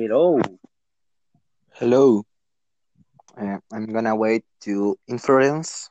[0.00, 0.40] Hello.
[1.78, 2.24] Hello.
[3.36, 5.90] Uh, I'm gonna wait to inference.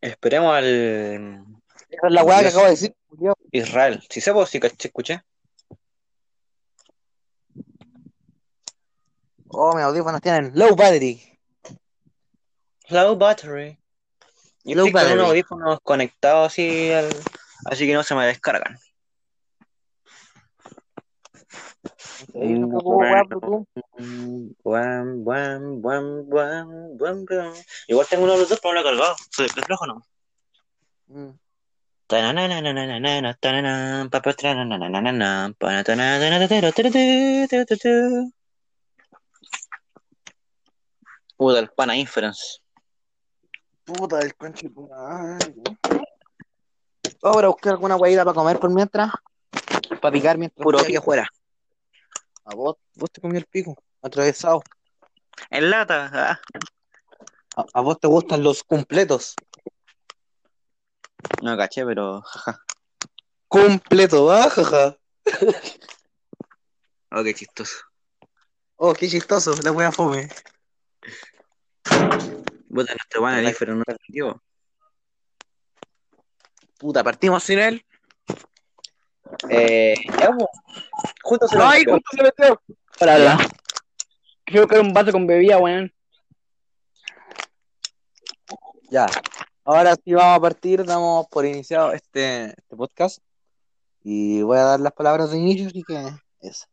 [0.00, 0.64] Esperemos al.
[1.90, 2.94] Es la weá que acabo de decir,
[3.52, 4.02] Israel.
[4.08, 5.20] Si sé vos, si escuché.
[9.48, 11.20] Oh, mis audífonos tienen low battery.
[12.88, 13.78] Low battery.
[14.64, 17.10] Yo low audífonos conectados así, al...
[17.66, 18.78] así que no se me descargan.
[27.88, 29.16] Igual tengo uno de los dos, pero no lo he cargado.
[29.30, 30.02] Soy de flojo, ¿no?
[31.08, 31.38] Mm.
[41.36, 42.60] Puta, el pana inference.
[43.84, 44.68] Puta, el conche
[47.22, 49.10] Vamos a buscar alguna guayita para comer por mientras.
[50.00, 50.62] Para picar mientras.
[50.62, 51.28] Puro que fuera.
[52.46, 53.76] A vos, vos te comió el pico.
[54.02, 54.62] Atravesado.
[55.50, 56.10] En lata.
[56.12, 56.40] ah.
[57.56, 59.34] A, a vos te gustan los completos.
[61.42, 62.22] No caché, pero.
[62.22, 62.62] jaja.
[63.48, 64.96] Completo, ah, jaja.
[67.12, 67.76] Oh, qué chistoso.
[68.74, 70.28] Oh, qué chistoso, la wea fome.
[72.68, 73.48] Puta, nuestro pana Hola.
[73.48, 74.42] Lífero no lo.
[76.76, 77.86] Puta, partimos sin él.
[79.48, 79.94] Eh.
[80.18, 80.36] Ya.
[81.26, 82.62] Justo se Ay, justo se metió.
[83.00, 83.36] Para la.
[84.44, 85.92] Quiero buscar un vaso con bebida, weón.
[88.92, 89.06] Ya.
[89.64, 93.18] Ahora sí vamos a partir, damos por iniciado este, este podcast.
[94.04, 96.00] Y voy a dar las palabras de inicio, así que
[96.42, 96.66] eso.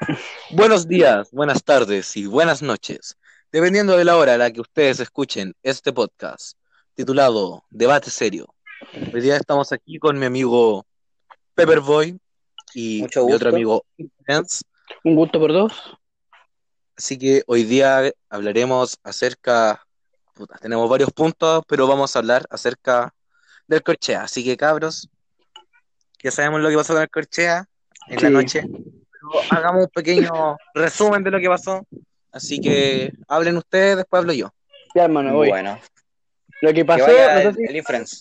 [0.52, 3.16] Buenos días, buenas tardes y buenas noches.
[3.50, 6.56] Dependiendo de la hora a la que ustedes escuchen este podcast,
[6.94, 8.54] titulado Debate Serio.
[9.12, 10.86] Hoy día estamos aquí con mi amigo
[11.56, 12.20] Pepperboy
[12.74, 14.62] y Mucho mi otro amigo Influence.
[15.04, 15.72] Un gusto por dos.
[16.96, 19.82] Así que hoy día hablaremos acerca,
[20.34, 23.12] puta, tenemos varios puntos, pero vamos a hablar acerca
[23.66, 24.22] del Corchea.
[24.22, 25.08] Así que cabros,
[26.22, 27.66] ya sabemos lo que pasó con el Corchea
[28.08, 30.30] en la noche, pero hagamos un pequeño
[30.74, 31.84] resumen de lo que pasó.
[32.30, 34.50] Así que hablen ustedes, después hablo yo.
[34.94, 35.48] Ya, hermano, voy.
[35.48, 35.80] Bueno,
[36.60, 38.16] Lo que que pasó, no sé el, si, el Inference.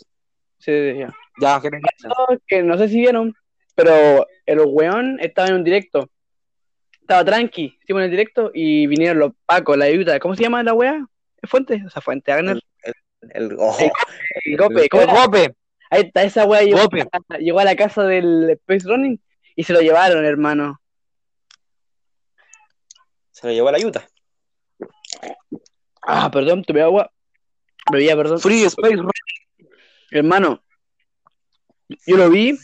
[0.57, 1.13] sí, sí, ya.
[1.39, 3.35] Ya, que tengan- Pasó que no sé si vieron,
[3.75, 6.09] pero el weón estaba en un directo.
[7.01, 10.19] Estaba tranqui, hicimos en el directo y vinieron los pacos, la ayuda.
[10.19, 11.05] ¿Cómo se llama la weá?
[11.43, 11.83] ¿Fuente?
[11.85, 12.59] O sea, Fuente, Agner.
[13.31, 13.91] El, ojo.
[14.45, 15.25] El Gope, ¿cómo El era?
[15.25, 15.55] Gope,
[15.89, 17.01] Ahí está, esa weá llegó, Gope.
[17.29, 19.19] a- llegó a la casa del Space Running
[19.55, 20.81] y se lo llevaron, hermano.
[23.31, 24.07] Se lo llevó a la Utah.
[26.01, 27.11] Ah, perdón, tomé agua.
[27.91, 28.39] Bebía, perdón.
[28.39, 29.11] Free Space Rock.
[30.11, 30.63] Hermano,
[32.05, 32.57] yo lo vi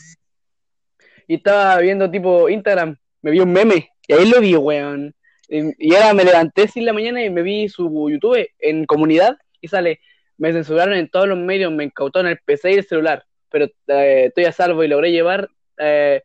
[1.30, 5.14] y estaba viendo tipo Instagram, me vi un meme y ahí lo vi, weón.
[5.48, 9.36] Y y ahora me levanté sin la mañana y me vi su YouTube en comunidad
[9.60, 10.00] y sale,
[10.38, 14.24] me censuraron en todos los medios, me incautaron el PC y el celular, pero eh,
[14.26, 15.48] estoy a salvo y logré llevar
[15.78, 16.20] eh,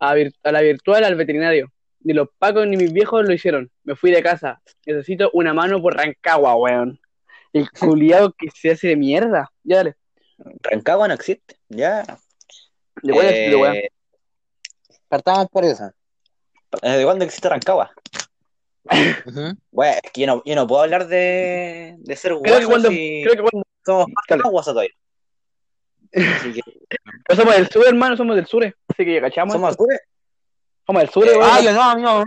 [0.00, 0.16] a,
[0.50, 1.72] la virtual al veterinario.
[2.00, 3.70] Ni los pacos ni mis viejos lo hicieron.
[3.84, 4.60] Me fui de casa.
[4.84, 6.98] Necesito una mano por Rancagua, weón.
[7.52, 9.52] El culiado que se hace de mierda.
[9.62, 9.94] Ya dale.
[10.62, 11.58] Rancagua no existe.
[11.68, 12.02] Ya.
[13.04, 13.88] Eh,
[15.12, 15.92] Partamos por esa.
[16.80, 17.92] ¿Desde cuándo existe Rancagua?
[19.26, 19.52] Ujú.
[19.70, 22.88] Bueno, es que yo no, yo no puedo hablar de, de ser Creo que cuando,
[22.88, 24.94] si creo que cuando somos más guasos todavía.
[26.14, 26.62] Así que,
[27.26, 29.52] pero somos del sur, hermano, somos del sur, así que ya cachamos.
[29.52, 29.82] ¿Somos esto.
[29.82, 30.00] alcures?
[30.86, 31.38] Somos del sur, Eh.
[31.42, 32.24] Ah, yo no, amigo.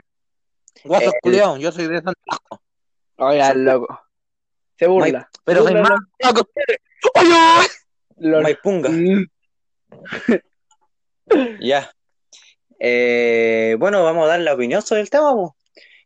[0.84, 2.62] Guaso Eh, yo soy de Santiago.
[3.16, 4.00] Oiga, loco.
[4.78, 5.28] Se burla.
[5.44, 6.78] Pero soy más guaso que ustedes.
[7.16, 7.67] ¡Ay, ay!
[8.17, 8.91] lo- Maipunga.
[11.59, 11.90] Ya.
[12.80, 15.34] Eh, bueno, vamos a dar la opinión sobre el tema.
[15.34, 15.56] po.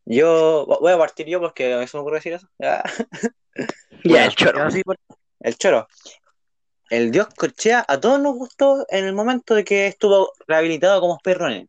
[0.06, 2.48] Yo voy a partir yo porque eso me ocurre decir eso.
[2.60, 2.84] Ya.
[4.06, 4.68] Ya, el choro.
[5.42, 5.88] El choro.
[6.90, 11.20] El dios Corchea a todos nos gustó en el momento de que estuvo rehabilitado como
[11.20, 11.68] perrone.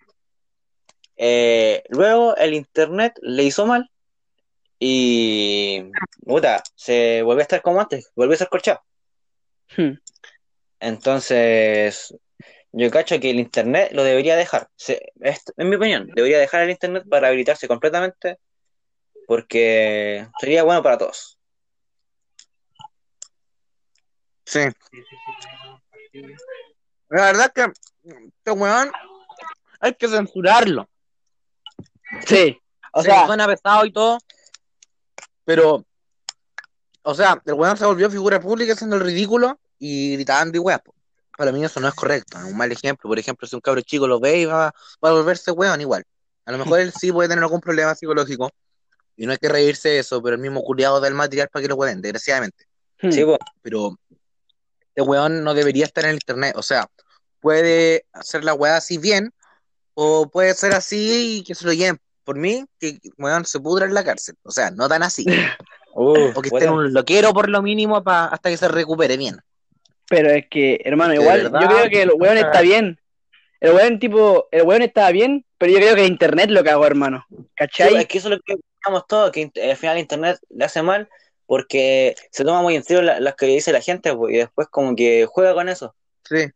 [1.17, 3.91] Eh, luego el internet le hizo mal
[4.79, 5.91] y
[6.25, 8.81] puta, se volvió a estar como antes, volvió a ser Corchea.
[9.77, 9.93] Hmm.
[10.81, 12.15] Entonces,
[12.73, 14.69] yo cacho que el internet lo debería dejar.
[14.77, 18.39] Se- es- en mi opinión, debería dejar el internet para rehabilitarse completamente
[19.27, 21.39] porque sería bueno para todos.
[24.45, 24.61] Sí.
[27.09, 27.73] La verdad es que
[28.17, 28.91] este weón
[29.81, 30.89] hay que censurarlo.
[32.27, 32.61] Sí.
[32.93, 34.19] O sea, sea, suena pesado y todo,
[35.45, 35.85] pero,
[37.03, 40.83] o sea, el weón se volvió figura pública haciendo el ridículo y gritando y weas.
[40.83, 40.93] po.
[41.41, 43.09] Para mí eso no es correcto, es un mal ejemplo.
[43.09, 46.05] Por ejemplo, si un cabro chico lo ve y va, va a volverse weón igual.
[46.45, 48.51] A lo mejor él sí puede tener algún problema psicológico
[49.17, 51.69] y no hay que reírse de eso, pero el mismo culiado del material para que
[51.69, 52.67] lo pueden, desgraciadamente.
[53.01, 53.11] Hmm.
[53.11, 53.25] Sí.
[53.63, 53.97] Pero
[54.91, 56.57] este weón no debería estar en el internet.
[56.57, 56.87] O sea,
[57.41, 59.33] puede hacer la weá así bien,
[59.95, 61.99] o puede ser así y que se lo lleven.
[62.23, 64.35] Por mí, que weón se pudra en la cárcel.
[64.43, 65.25] O sea, no tan así.
[65.93, 69.17] Uh, O que esté en un loquero por lo mínimo pa- hasta que se recupere
[69.17, 69.41] bien.
[70.11, 72.99] Pero es que, hermano, igual, verdad, yo creo que el weón está bien.
[73.61, 77.25] El weón, tipo, el weón estaba bien, pero yo creo que internet lo cagó, hermano.
[77.31, 77.97] Sí, ¿Cachai?
[77.97, 81.09] es que eso es lo que pensamos todos, que al final Internet le hace mal
[81.47, 84.97] porque se toma muy en serio la- las que dice la gente y después como
[84.97, 85.95] que juega con eso.
[86.25, 86.47] Sí.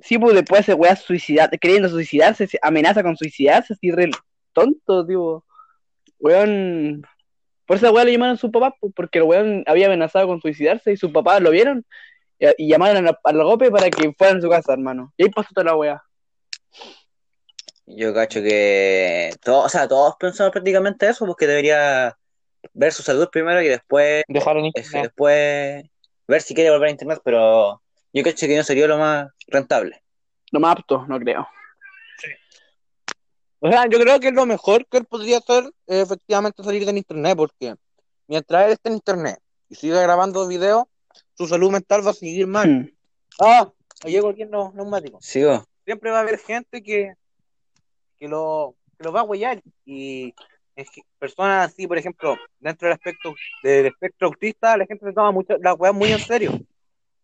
[0.00, 4.10] Sí, pues después hace weas suicidar, queriendo suicidarse, se amenaza con suicidarse, así re
[4.52, 5.46] tonto, tipo.
[6.18, 7.06] Weón.
[7.64, 10.92] Por esa weá lo llamaron su papá, pues, porque el weón había amenazado con suicidarse
[10.92, 11.86] y sus papás lo vieron
[12.56, 15.12] y, y llamaron a- al golpe para que fueran a su casa, hermano.
[15.16, 16.02] Y ahí pasó toda la weá.
[17.86, 22.16] Yo cacho que todos, o sea, todos pensamos prácticamente eso, porque debería
[22.72, 25.84] ver su salud primero y después, Dejar en es- después
[26.28, 30.02] ver si quiere volver a Internet, pero yo cacho que no sería lo más rentable.
[30.52, 31.46] Lo más apto, no creo.
[33.64, 36.96] O sea, yo creo que lo mejor que él podría hacer es efectivamente salir del
[36.98, 37.74] internet, porque
[38.26, 40.84] mientras él esté en internet y siga grabando videos,
[41.34, 42.68] su salud mental va a seguir mal.
[42.68, 42.90] Hmm.
[43.40, 43.72] Ah,
[44.04, 45.18] ahí llegó neu- neumático.
[45.20, 45.64] Sigo.
[45.84, 47.14] Siempre va a haber gente que,
[48.18, 50.34] que, lo, que lo va a huellar y
[50.76, 55.12] es que personas así, por ejemplo, dentro del aspecto del espectro autista, la gente se
[55.12, 56.58] toma mucho la weá muy en serio.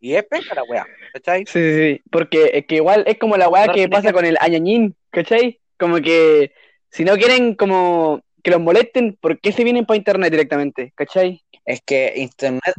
[0.00, 1.44] Y es penca la weá, ¿cachai?
[1.46, 2.02] Sí, sí, sí.
[2.10, 5.60] Porque es que igual es como la weá que pasa con el añañín, ¿cachai?
[5.78, 6.52] Como que
[6.90, 10.92] si no quieren como que los molesten, ¿por qué se vienen para internet directamente?
[10.94, 11.42] ¿Cachai?
[11.64, 12.74] Es que Internet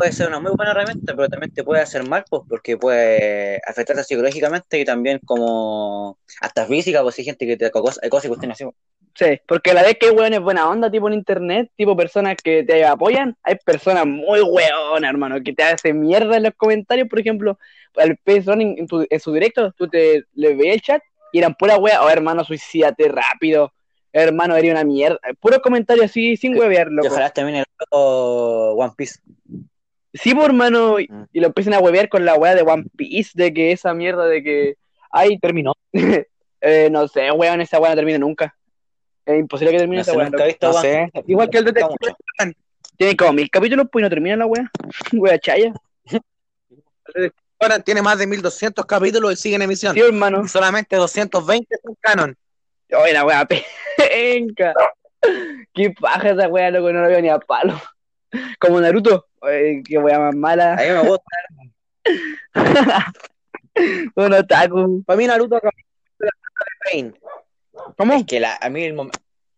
[0.00, 3.60] puede ser una muy buena herramienta, pero también te puede hacer mal, pues, porque puede
[3.66, 8.30] afectarte psicológicamente y también como hasta física, pues hay gente que te acosa acosa y
[8.30, 8.70] cuestiones así.
[9.14, 12.64] Sí, porque la vez que hay weones buena onda, tipo en internet, tipo personas que
[12.64, 17.20] te apoyan, hay personas muy weonas, hermano, que te hacen mierda en los comentarios, por
[17.20, 17.58] ejemplo,
[17.96, 21.76] al Running en, en su directo, tú te le veías el chat y eran pura
[21.76, 23.70] wea, oh hermano, suicídate rápido,
[24.14, 27.08] hermano, eres una mierda, puros comentarios así sin huevear, Y loco.
[27.08, 29.20] ojalá también el One Piece.
[30.12, 33.30] Sí, por hermano, y, y lo empiezan a huevear con la wea de One Piece,
[33.34, 34.74] de que esa mierda de que,
[35.10, 35.74] ay, Terminó.
[36.60, 38.56] eh, no sé, weón, esa wea no termina nunca.
[39.24, 40.30] Es imposible que termine No esa wea.
[40.30, 41.10] nunca visto No sé.
[41.26, 42.14] Igual que el detective.
[42.96, 44.70] Tiene como mil capítulos, pues y no termina la wea.
[45.12, 45.72] Wea chaya.
[47.58, 49.94] Ahora tiene más de 1200 capítulos y sigue en emisión.
[49.94, 50.42] Sí, hermano.
[50.44, 52.36] Y solamente 220 son canon.
[52.92, 53.46] Oye, la wea
[53.96, 54.74] penca.
[55.72, 57.80] Qué paja esa wea, loco, no lo veo ni a palo.
[58.58, 59.26] Como Naruto.
[59.40, 60.76] Qué wea más A mala.
[60.76, 61.24] mí me gusta.
[64.16, 65.02] Un otaku.
[65.04, 65.72] Para mí Naruto acabó
[66.84, 67.16] Pain.
[67.96, 68.14] ¿Cómo?
[68.14, 68.96] Es que la, a mí el.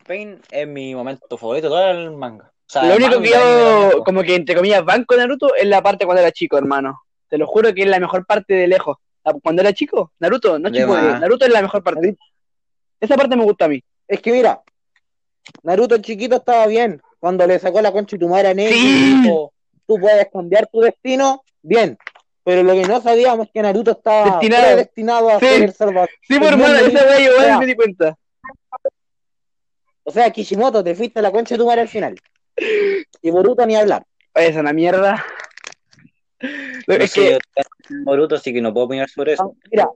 [0.06, 2.46] Pain es mi momento favorito de todo el manga.
[2.46, 6.04] O sea, Lo único que yo, como que entre comillas, banco Naruto es la parte
[6.04, 7.02] cuando era chico, hermano.
[7.28, 8.96] Te lo juro que es la mejor parte de lejos.
[9.42, 11.20] Cuando era chico, Naruto, no chico, más.
[11.20, 12.16] Naruto es la mejor parte.
[13.00, 13.82] Esa parte me gusta a mí.
[14.08, 14.62] Es que mira,
[15.62, 17.00] Naruto el chiquito estaba bien.
[17.22, 19.12] Cuando le sacó la concha y tu madre a Neji Sí.
[19.14, 19.52] y dijo,
[19.86, 21.96] tú puedes cambiar tu destino, bien.
[22.42, 24.76] Pero lo que no sabíamos es que Naruto estaba Destinado.
[24.76, 25.46] destinado a Sí.
[25.46, 26.10] ser el salvador.
[26.26, 27.58] Sí, por hermano, esa yo igual Ya.
[27.60, 28.18] me di cuenta.
[30.02, 32.18] O sea, Kishimoto, te fuiste a la concha de tu madre al final.
[32.56, 34.04] Y Boruto ni hablar.
[34.34, 35.24] Es una mierda.
[36.88, 37.38] No es que,
[38.04, 39.54] Boruto, así que no puedo opinar sobre eso.
[39.56, 39.88] Ah, Mira,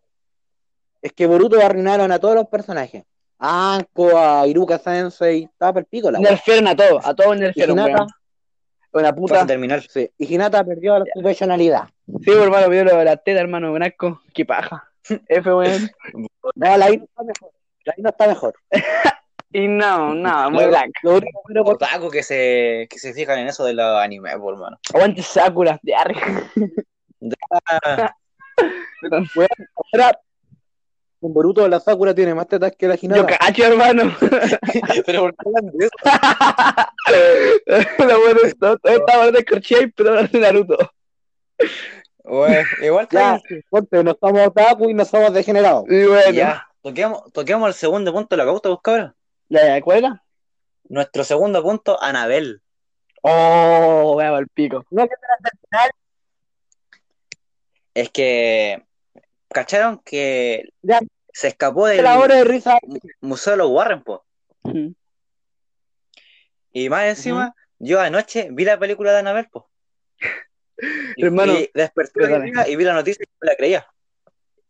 [1.02, 3.02] es que Boruto arruinaron a todos los personajes.
[3.38, 8.06] Anko, a Iruka Sensei, estaba per pico la nerfearon a todos, a todos nerfearon, Hinata.
[8.92, 9.46] Una puta.
[9.46, 9.82] terminar.
[9.82, 11.88] sí, y Hinata perdió su personalidad.
[12.06, 14.22] Sí, por hermano, vio lo de la teta, hermano, un asco.
[14.32, 14.90] Qué paja.
[15.28, 15.90] F, weón.
[16.54, 17.50] No, la Ino está mejor.
[17.84, 18.54] La Ino está mejor.
[19.52, 20.90] Y no, no, muy black.
[21.02, 24.36] Lo único bueno por- Otaku que se, que se fijan en eso de los animes,
[24.36, 24.78] por hermano.
[24.92, 26.16] Aguante Sakura, de arre.
[27.50, 28.12] Ah,
[29.92, 30.20] Ahora,
[31.26, 33.36] con Boruto la Sakura tiene más tetas que la Yo Hinata.
[33.36, 34.14] cacho, hermano.
[35.06, 35.96] Pero ¿por qué hablan de eso?
[38.06, 38.52] Lo bueno es.
[38.52, 38.78] Estaba
[39.14, 40.78] hablando de Crochet, pero ahora de Naruto.
[42.22, 45.84] Bueno, igual Ya, está ponte, no somos otaku y no somos degenerados.
[45.88, 46.30] Y bueno.
[46.30, 49.12] Ya, toquemos, toquemos el segundo punto de la causa, pues cabrón.
[49.48, 50.22] ¿La era?
[50.88, 52.62] Nuestro segundo punto, Anabel.
[53.22, 54.84] Oh, a el pico.
[54.90, 55.14] No, que
[57.94, 58.84] Es que,
[59.48, 61.00] ¿cacharon que Ya.
[61.38, 62.78] Se escapó del la hora de risa.
[62.82, 64.24] mu- Museo de los Warren, po?
[66.72, 69.68] Y más encima, yo anoche vi la película de Anabel, po.
[71.16, 72.20] Y, Hermano, y desperté
[72.68, 73.86] y vi la noticia y no la creía.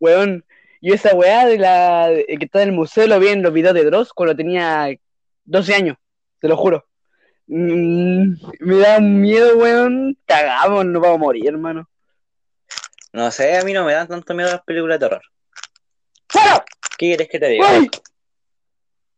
[0.00, 0.44] Weón,
[0.82, 3.52] Yo esa weá de la de- que está en el museo lo vi en los
[3.52, 4.88] videos de Dross cuando tenía
[5.44, 5.96] 12 años,
[6.40, 6.86] te lo juro.
[7.46, 10.18] Mm, me da miedo, weón.
[10.26, 11.88] Cagamos, nos vamos a morir, hermano.
[13.12, 15.22] No sé, a mí no me dan tanto miedo las películas de terror.
[16.40, 16.64] ¡Fuera!
[16.98, 17.78] ¿Qué quieres que te diga?
[17.78, 17.90] ¡Uy!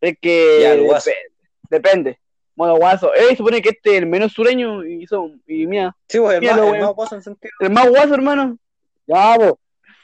[0.00, 1.10] Es que Ya, el guaso.
[1.10, 1.32] depe-
[1.70, 2.18] depende.
[2.54, 3.14] Modo guaso.
[3.14, 6.40] Eh, supone que este es el menos sureño y son, y mira, Sí, pues, el
[6.40, 7.52] Mira, más, el más guaso en sentido.
[7.60, 8.58] el más guaso, hermano.
[9.06, 9.58] Ya, po.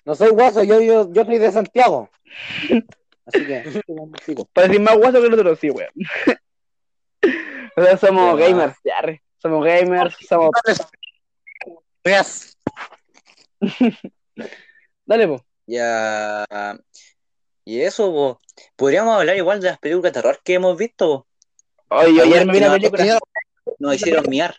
[0.05, 2.11] No soy guaso, yo, yo, yo soy de Santiago.
[3.27, 3.83] Así que.
[4.53, 5.91] Para decir más guaso que el otro, sí, weón.
[7.77, 9.23] o sea, somos gamers, ya, re.
[9.39, 10.51] Somos gamers, somos.
[12.05, 12.57] Yes.
[15.07, 15.45] Dale, po.
[15.67, 16.45] Ya.
[17.65, 18.41] Y eso, po.
[18.77, 21.27] podríamos hablar igual de las películas de terror que hemos visto.
[21.89, 23.19] Oye, ayer me vi una película.
[23.79, 24.57] Nos hicieron miar.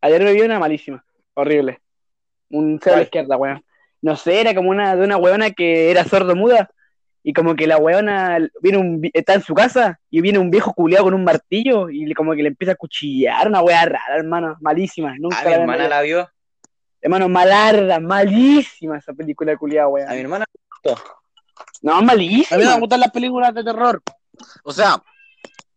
[0.00, 1.04] Ayer me vi una malísima,
[1.34, 1.80] horrible.
[2.50, 3.64] Un cero a la izquierda, weón.
[4.02, 6.70] No sé, era como una de una weona que era sordo-muda.
[7.22, 10.72] Y como que la weona viene un, está en su casa y viene un viejo
[10.72, 14.56] culiado con un martillo y como que le empieza a cuchillar, una wea rara, hermano,
[14.60, 15.16] malísima.
[15.18, 16.30] Nunca A mi la hermana la vio.
[17.06, 20.18] Hermano, malarda, malísima esa película culiada, A mi weón.
[20.18, 20.44] hermana
[21.80, 22.78] No, A mí me malísima.
[22.80, 24.02] gustan las películas de terror.
[24.64, 25.00] O sea,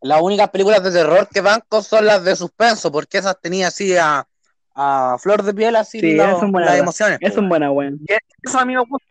[0.02, 3.96] las únicas películas de terror que banco son las de suspenso, porque esas tenía así
[3.96, 4.28] a,
[4.74, 6.84] a flor de piel, así Sí, lo- esas son buenas, las weón.
[6.86, 7.20] emociones.
[7.22, 8.00] Es un buena, weón.
[8.42, 9.06] Eso a mí me gusta.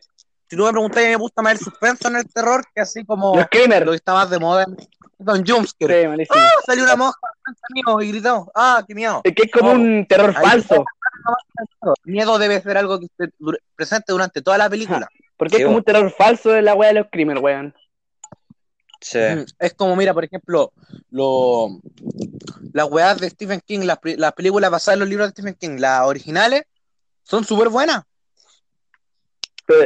[0.51, 2.81] Si tú me preguntas, a mí me gusta más el suspenso en el terror que
[2.81, 3.85] así como Los Kramer.
[3.85, 4.67] lo que está más de moda
[5.19, 6.03] Don Jumpscare.
[6.03, 6.41] Sí, malísimo.
[6.41, 6.51] ¡Ah!
[6.67, 9.21] Salió una mío y gritó, ¡ah, qué miedo!
[9.25, 10.85] Es que es como Oh, un terror falso.
[12.05, 15.09] Miedo debe ser algo que esté dur- presente durante toda la película.
[15.37, 17.75] Porque Sí, es como un terror falso de la wea de los Kramer, weón.
[19.01, 19.21] Sí.
[19.61, 20.73] Es como, mira, por ejemplo,
[21.11, 21.69] lo,
[22.73, 25.79] las weas de Stephen King, las, las películas basadas en los libros de Stephen King,
[25.79, 26.65] las originales,
[27.23, 28.03] son súper buenas.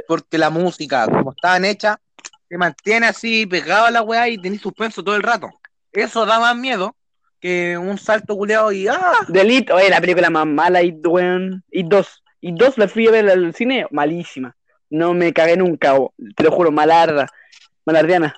[0.06, 1.96] Porque la música, como estaban hechas,
[2.48, 5.50] te mantiene así pegado a la wea y tenés suspenso todo el rato.
[5.92, 6.94] Eso da más miedo
[7.42, 9.18] que un salto culeado y ¡ah!
[9.30, 11.64] The Elite, oye, la película más mala, It, weón.
[11.72, 12.22] It 2.
[12.40, 14.56] It 2 la fui a ver al cine, malísima.
[14.88, 16.14] No me cagué nunca, bo.
[16.37, 17.26] te lo juro, malarda.
[17.84, 18.34] Malardiana.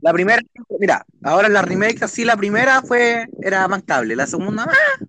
[0.00, 0.40] La primera,
[0.78, 5.04] mira, ahora la remake así, la primera fue, era bancable, la segunda, ¡ah!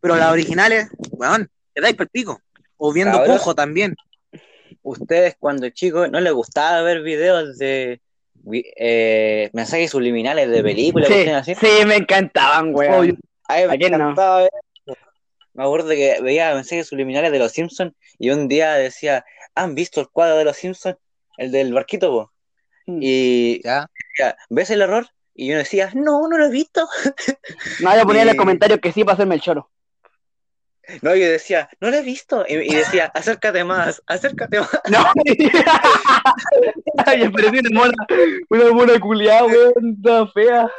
[0.00, 2.42] pero las originales, weón, te dais pico.
[2.76, 3.38] O viendo Cabros.
[3.38, 3.96] Cujo también.
[4.82, 8.02] Ustedes cuando chicos no les gustaba ver videos de
[8.52, 11.54] eh, mensajes subliminales de películas, Sí, así.
[11.54, 12.94] sí, me encantaban, weón.
[12.94, 13.16] Obvio.
[13.48, 13.96] A mí me ¿A quién no?
[13.98, 14.96] encantaba eso.
[15.54, 19.24] Me acuerdo que veía mensajes subliminales de los Simpsons y un día decía,
[19.54, 20.96] ¿han visto el cuadro de los Simpsons?
[21.36, 22.32] El del barquito, po?
[22.86, 22.98] Mm.
[23.00, 23.86] Y Ya.
[24.10, 25.06] decía, ¿ves el error?
[25.34, 26.86] Y yo decía, no, no lo he visto.
[27.80, 29.70] Nadie ponía en los comentarios que sí para hacerme el choro.
[31.02, 32.44] No, yo decía, no lo he visto.
[32.48, 34.70] Y, y decía, acércate más, acércate más.
[34.90, 35.04] No.
[37.06, 37.94] Ay, apareció una mona,
[38.50, 40.70] una mona culiada, weón, toda fea.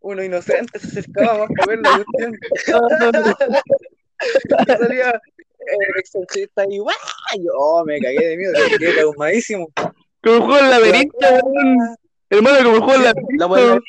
[0.00, 2.38] Uno inocente se acercaba más para ver la cuestión.
[4.60, 6.94] Y salía el exorcista y ¡guau!
[7.38, 9.68] Yo oh, me cagué de miedo, me quedé traumadísimo.
[10.22, 11.96] Como el juego del laberinto, weón.
[12.30, 13.48] Hermano, como el juego del laberinto.
[13.48, 13.80] La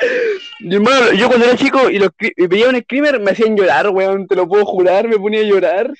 [0.00, 3.56] wea- Y, hermano, yo cuando era chico y, los, y veía un screamer me hacían
[3.56, 5.92] llorar, weón, te lo puedo jurar, me ponía a llorar.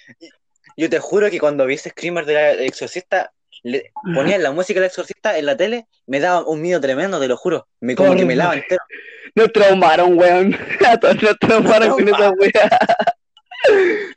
[0.76, 3.32] Yo te juro que cuando vi ese screamer del exorcista,
[3.62, 7.28] le ponían la música del exorcista en la tele, me daba un miedo tremendo, te
[7.28, 7.66] lo juro.
[7.80, 8.82] Me como que me lava entero.
[9.36, 10.56] Nos traumaron, weón.
[10.86, 12.70] A todos nos traumaron con esa wea.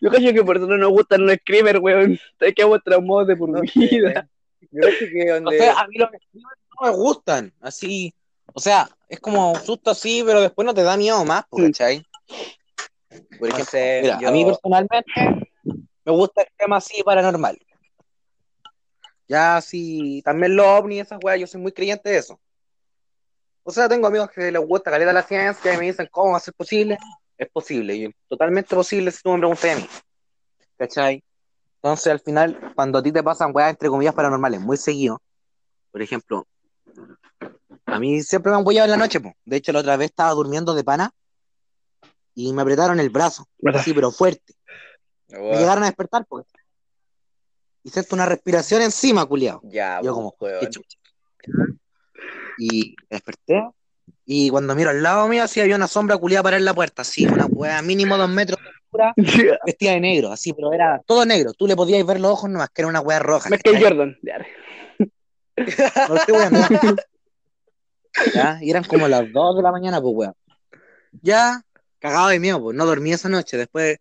[0.02, 2.20] Yo creo que por eso no nos gustan los screamers, weón.
[2.40, 3.74] Es que hemos traumados de por No vida.
[3.80, 4.68] sé.
[4.72, 5.58] Yo creo que O donde...
[5.58, 7.54] sea, a mí los screamers no me gustan.
[7.62, 8.14] Así,
[8.58, 11.46] o sea, es como un susto así, pero después no te da miedo más.
[11.56, 12.04] ¿cachai?
[13.38, 15.12] Por No ejemplo, sé, mira, yo- a mí personalmente
[16.04, 17.56] me gusta el tema así paranormal.
[19.28, 22.40] Ya sí, también los ovnis, esas weas, yo soy muy creyente de eso.
[23.62, 26.38] O sea, tengo amigos que les gusta caleta la ciencia y me dicen cómo va
[26.38, 26.98] a ser posible.
[27.38, 29.88] Es posible, y totalmente posible si tú me preguntas a mí.
[30.78, 31.24] ¿Cachai?
[31.76, 35.22] Entonces, al final, cuando a ti te pasan weas, entre comillas, paranormales, muy seguido,
[35.92, 36.48] por ejemplo,
[37.88, 39.34] a mí siempre me han huellado en la noche, po.
[39.46, 41.12] De hecho, la otra vez estaba durmiendo de pana
[42.36, 44.54] y me apretaron el brazo, así, pero fuerte.
[45.30, 45.58] Me Wow.
[45.58, 46.50] llegaron a despertar, porque
[47.84, 49.62] y siento una respiración encima, culiao.
[49.64, 50.98] Ya, Yo como, qué chucha.
[52.58, 53.70] Y desperté.
[54.26, 57.04] Y cuando miro al lado mío, así había una sombra culiada para en la puerta,
[57.04, 59.14] así, una weá mínimo dos metros de altura,
[59.66, 61.54] vestida de negro, así, pero era todo negro.
[61.54, 63.50] Tú le podías ver los ojos nomás, que era una weá roja.
[63.50, 63.58] Me.
[63.80, 64.18] Jordan.
[66.10, 66.36] No estoy.
[68.34, 70.34] Ya, y eran como las 2 de la mañana, pues weón.
[71.22, 71.62] Ya,
[72.00, 73.58] cagado de miedo, pues no dormí esa noche.
[73.58, 73.98] Después,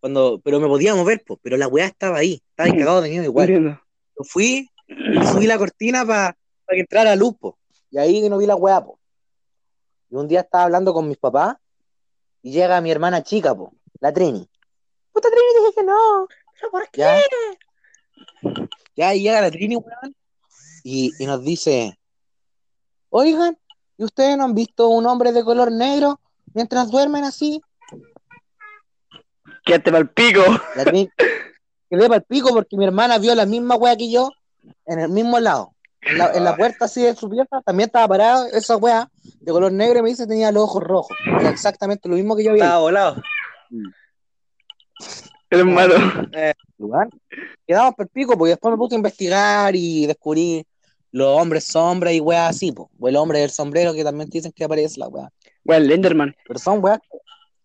[0.00, 3.10] cuando, pero me podía mover, pues, pero la weá estaba ahí, estaba ahí cagado de
[3.10, 3.48] miedo igual.
[3.48, 3.80] Entiendo.
[4.24, 6.36] fui y subí la cortina para
[6.68, 7.58] que entrara luz, po.
[7.90, 8.98] Y ahí no vi la weá, po.
[10.10, 11.56] Y un día estaba hablando con mis papás
[12.42, 14.48] y llega mi hermana chica, po, la Trini.
[15.12, 16.28] Puta Trini, dije que no.
[16.54, 17.00] ¿Pero por qué?
[17.00, 17.20] Ya,
[18.96, 20.14] ya y llega la Trini, weón,
[20.82, 21.98] y, y nos dice,
[23.10, 23.58] oigan,
[23.98, 26.20] ¿y ustedes no han visto un hombre de color negro
[26.54, 27.60] mientras duermen así?
[29.64, 30.42] Quédate para el pico.
[30.74, 31.10] La quedé
[31.90, 34.30] para el pico porque mi hermana vio la misma weá que yo
[34.86, 35.74] en el mismo lado.
[36.02, 39.52] En la, en la puerta así de su pieza también estaba parada esa weá de
[39.52, 41.16] color negro y me dice que tenía los ojos rojos.
[41.26, 42.60] Era exactamente lo mismo que yo vi.
[42.60, 43.22] Estaba volado.
[45.50, 45.94] Hermano.
[46.78, 47.08] lugar.
[47.66, 50.64] Quedamos por el pico porque después me puse a investigar y descubrí
[51.12, 52.90] los hombres sombra y weas así, po.
[52.98, 55.30] o el hombre del sombrero que también te dicen que aparece la wea.
[55.64, 56.36] Bueno, Lenderman.
[56.46, 57.18] Pero son weas que,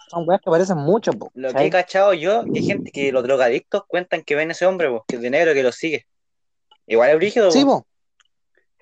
[0.09, 1.31] son weas que aparecen mucho, po.
[1.35, 1.67] Lo que ¿cachai?
[1.67, 5.05] he cachado yo, que hay gente que los drogadictos cuentan que ven ese hombre, po,
[5.07, 6.07] que es de negro que lo sigue.
[6.87, 7.81] Igual es brígido, Sí, po.
[7.81, 7.87] po.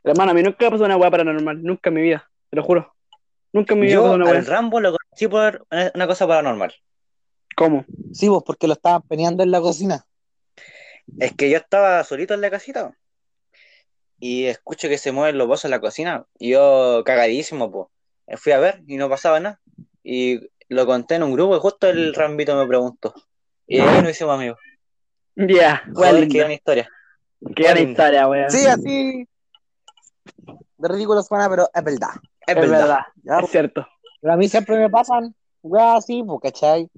[0.03, 1.63] Hermano, a mí nunca me pasó una weá paranormal.
[1.63, 2.29] Nunca en mi vida.
[2.50, 2.93] Te lo juro.
[3.53, 4.41] Nunca en mi vida me Yo pasó una al weá.
[4.43, 5.65] Rambo lo conocí por
[5.96, 6.74] una cosa paranormal.
[7.55, 7.86] ¿Cómo?
[8.13, 10.05] Sí, po, porque lo estaban peneando en la cocina.
[11.20, 12.96] Es que yo estaba solito en la casita
[14.25, 18.39] y escucho que se mueven los pozos en la cocina y yo cagadísimo, pues.
[18.39, 19.59] Fui a ver y no pasaba nada.
[20.01, 20.39] Y
[20.69, 23.13] lo conté en un grupo y justo el Rambito me preguntó.
[23.67, 24.57] Y ahí nos hicimos amigos.
[25.35, 26.89] Ya, Joder, qué gran historia.
[27.53, 28.49] Qué gran historia, weá.
[28.49, 29.27] Sí, así.
[30.77, 32.11] De ridículo suena, pero es verdad.
[32.47, 32.79] Es, es verdad.
[32.79, 32.99] verdad.
[33.23, 33.85] Ya, Es cierto.
[34.21, 36.89] Pero a mí siempre me pasan weas así, pues, ¿cachai?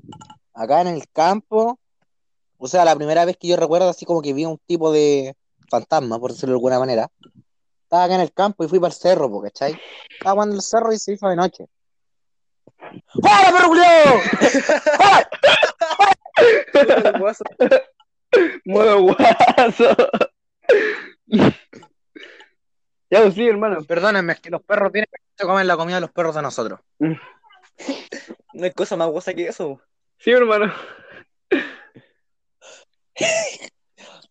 [0.54, 1.80] Acá en el campo,
[2.60, 5.36] o sea, la primera vez que yo recuerdo así como que vi un tipo de
[5.70, 7.10] fantasma, por decirlo de alguna manera,
[7.84, 9.80] estaba acá en el campo y fui para el cerro, pues, ¿cachai?
[10.10, 11.66] Estaba jugando en el cerro y se hizo de noche.
[12.78, 14.20] ¡Hola, perro culiao!
[18.66, 19.86] Modo guaso.
[23.10, 23.84] ya, pues sí, hermano.
[23.84, 26.42] Perdónenme, es que los perros vienen y se comen la comida de los perros de
[26.42, 26.80] nosotros.
[28.54, 29.68] No hay cosa más guasa que eso.
[29.68, 29.82] po.
[30.18, 30.74] Sí, hermano.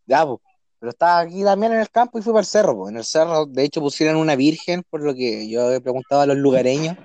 [0.07, 0.41] Ya, pues.
[0.85, 2.91] Pero estaba aquí también en el campo y fui para el cerro.
[2.91, 6.27] En el cerro, de hecho, pusieron una virgen, por lo que yo he preguntado a
[6.27, 6.99] los lugareños.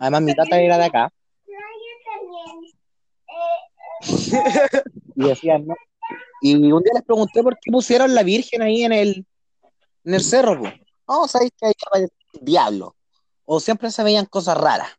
[0.00, 1.12] Además, mi tata era de acá.
[5.14, 5.76] Y decían, ¿no?
[6.42, 9.24] Y un día les pregunté por qué pusieron la virgen ahí en el,
[10.04, 10.74] en el cerro, pues.
[11.06, 12.96] No, sabéis que ahí aparece el diablo.
[13.44, 14.90] O siempre se veían cosas raras.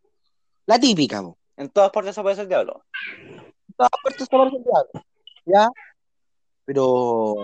[0.68, 1.22] La típica.
[1.58, 2.86] En todas partes aparece el diablo.
[3.28, 5.06] En todas partes se aparece el diablo.
[5.46, 5.70] ¿Ya?
[6.64, 7.36] Pero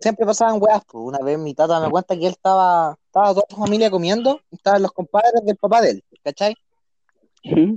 [0.00, 1.02] siempre pasaban weas, pues.
[1.04, 4.82] Una vez mi tata me cuenta que él estaba, estaba toda su familia comiendo, estaban
[4.82, 6.56] los compadres del papá de él, ¿cachai?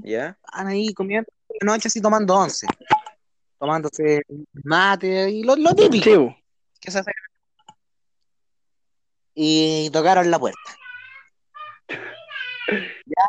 [0.03, 0.37] ¿Ya?
[0.45, 2.67] Estaban ahí comiendo de noche así tomando once.
[3.59, 4.23] Tomándose
[4.63, 6.35] mate y lo, lo típico Sí,
[6.81, 7.11] que se hace.
[9.35, 10.59] Y tocaron la puerta.
[13.05, 13.23] ¿Ya?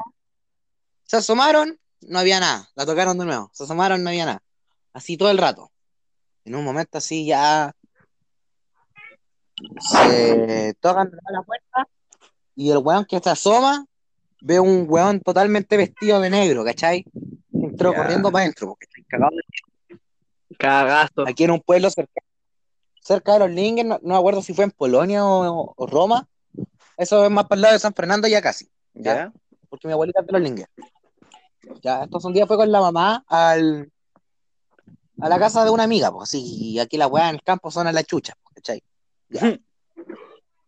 [1.05, 2.69] Se asomaron, no había nada.
[2.75, 3.51] La tocaron de nuevo.
[3.53, 4.43] Se asomaron, no había nada.
[4.93, 5.71] Así todo el rato.
[6.45, 7.75] En un momento así ya
[9.79, 11.89] se tocan la puerta
[12.57, 13.87] y el weón que se asoma
[14.41, 17.05] ve un weón totalmente vestido de negro, ¿cachai?
[17.53, 17.97] Entró Ya.
[17.99, 19.97] corriendo para adentro, porque estoy cagado de
[20.59, 21.27] Cagazo.
[21.27, 22.21] aquí en un pueblo cerca,
[23.01, 26.29] cerca de los Lingen, no, no me acuerdo si fue en Polonia o, o Roma.
[26.97, 29.33] Eso es más para el lado de San Fernando, ya casi, ¿Ya?
[29.69, 30.67] porque mi abuelita es de los Lingen.
[31.83, 33.91] Ya, entonces un día fue con la mamá al,
[35.21, 36.43] a la casa de una amiga, pues así,
[36.75, 38.83] y aquí la weá en el campo son a la chucha, ¿cachai?
[39.29, 39.59] Ya.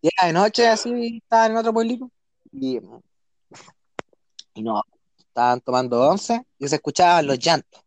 [0.03, 2.11] Y era de noche, así, estaban en otro pueblito,
[2.53, 2.79] y,
[4.55, 4.83] y no,
[5.19, 7.83] estaban tomando once y se escuchaban los llantos.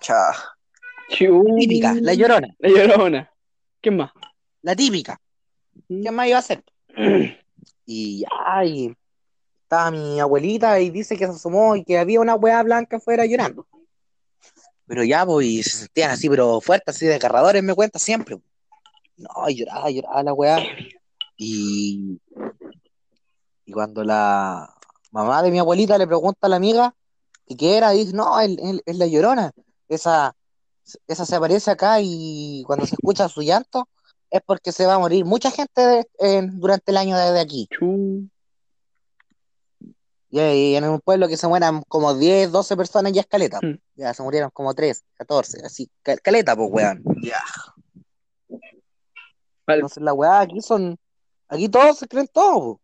[0.00, 0.32] Chao.
[1.08, 3.30] Típica, la llorona, La llorona.
[3.80, 4.12] ¿Quién más?
[4.62, 5.20] la típica.
[5.88, 6.64] ¿Qué más iba a hacer?
[7.84, 8.94] Y ya, y
[9.64, 13.26] estaba mi abuelita y dice que se asomó y que había una weá blanca afuera
[13.26, 13.66] llorando.
[14.86, 18.38] Pero ya, pues, y se sentían así, pero fuertes, así desgarradores, me cuenta siempre.
[19.16, 20.58] No, lloraba, lloraba la weá.
[21.36, 22.20] Y,
[23.64, 24.74] y cuando la
[25.10, 26.94] mamá de mi abuelita le pregunta a la amiga
[27.46, 29.52] que qué era, dice, no, es, la llorona.
[29.88, 30.34] Esa,
[31.06, 33.88] esa se aparece acá y cuando se escucha su llanto
[34.30, 37.68] es porque se va a morir mucha gente de- en- durante el año desde aquí.
[40.30, 43.58] Y, y en un pueblo que se mueran como 10, 12 personas ya es caleta.
[43.62, 43.78] Mm.
[43.96, 47.04] Ya se murieron como 3, 14, así, ca- caleta, pues, weón.
[49.66, 49.80] Vale.
[49.80, 50.98] Entonces la weá aquí son,
[51.48, 52.80] aquí todos se creen todo.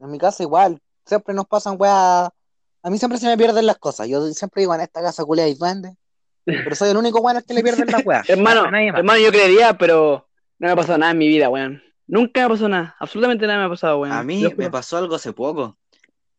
[0.00, 3.78] En mi casa igual, siempre nos pasan weá, a mí siempre se me pierden las
[3.78, 4.08] cosas.
[4.08, 5.96] Yo siempre digo, en esta casa culea y duende,
[6.44, 8.28] pero soy el único weón al que le pierden las weas.
[8.28, 11.82] Hermano, hermano, yo creería, pero No me ha pasado nada en mi vida, weón.
[12.06, 12.94] Nunca me pasó nada.
[13.00, 14.14] Absolutamente nada me ha pasado, weón.
[14.14, 15.76] A mí me pasó algo hace poco.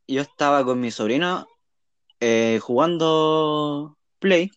[0.07, 1.45] Yo estaba con mi sobrino
[2.19, 4.51] eh, jugando Play.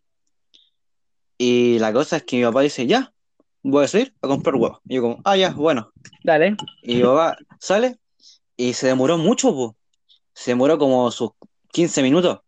[1.38, 3.12] Y la cosa es que mi papá dice, ya,
[3.62, 4.78] voy a salir a comprar huevos.
[4.88, 5.92] Y yo como, ah, ya, bueno.
[6.24, 6.56] Dale.
[6.82, 7.96] Y mi papá sale
[8.56, 9.76] y se demoró mucho, po.
[10.34, 11.30] Se demoró como sus
[11.72, 12.40] 15 minutos.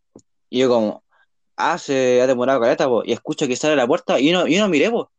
[0.50, 1.04] Y yo como,
[1.56, 3.02] ah, se ha demorado caleta, po.
[3.04, 5.10] Y escucho que sale a la puerta y yo no, yo no miré, po.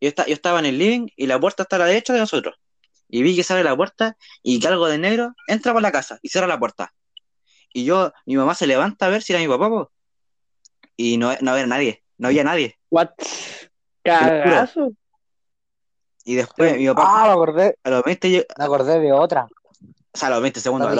[0.00, 2.18] Yo, esta- yo estaba en el living y la puerta está a la derecha de
[2.20, 2.56] nosotros.
[3.08, 6.18] Y vi que sale la puerta y que algo de negro entra por la casa
[6.22, 6.92] y cierra la puerta.
[7.74, 9.90] Y yo, mi mamá se levanta a ver si era mi papá, po.
[10.96, 12.78] Y no, no había nadie, no había nadie.
[12.90, 13.10] What?
[14.02, 14.92] Cagazo.
[16.24, 19.46] Y después mi papá, Ah, me acordé, a los 20, lle- me acordé de otra.
[20.12, 20.90] o sea, a los 20 segundos,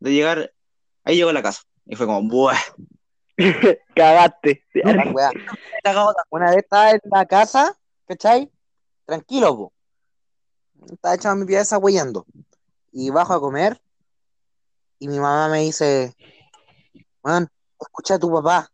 [0.00, 0.52] de llegar,
[1.04, 1.62] ahí llegó a la casa.
[1.86, 2.56] Y fue como, buah.
[3.94, 4.64] Cagaste.
[6.30, 8.50] Una vez estaba en la casa, ¿cachai?
[9.04, 9.72] Tranquilo, po.
[10.90, 12.24] Estaba echando mi pieza huellando.
[12.92, 13.80] Y bajo a comer.
[14.98, 16.14] Y mi mamá me dice,
[17.22, 17.48] man,
[17.80, 18.70] escucha a tu papá.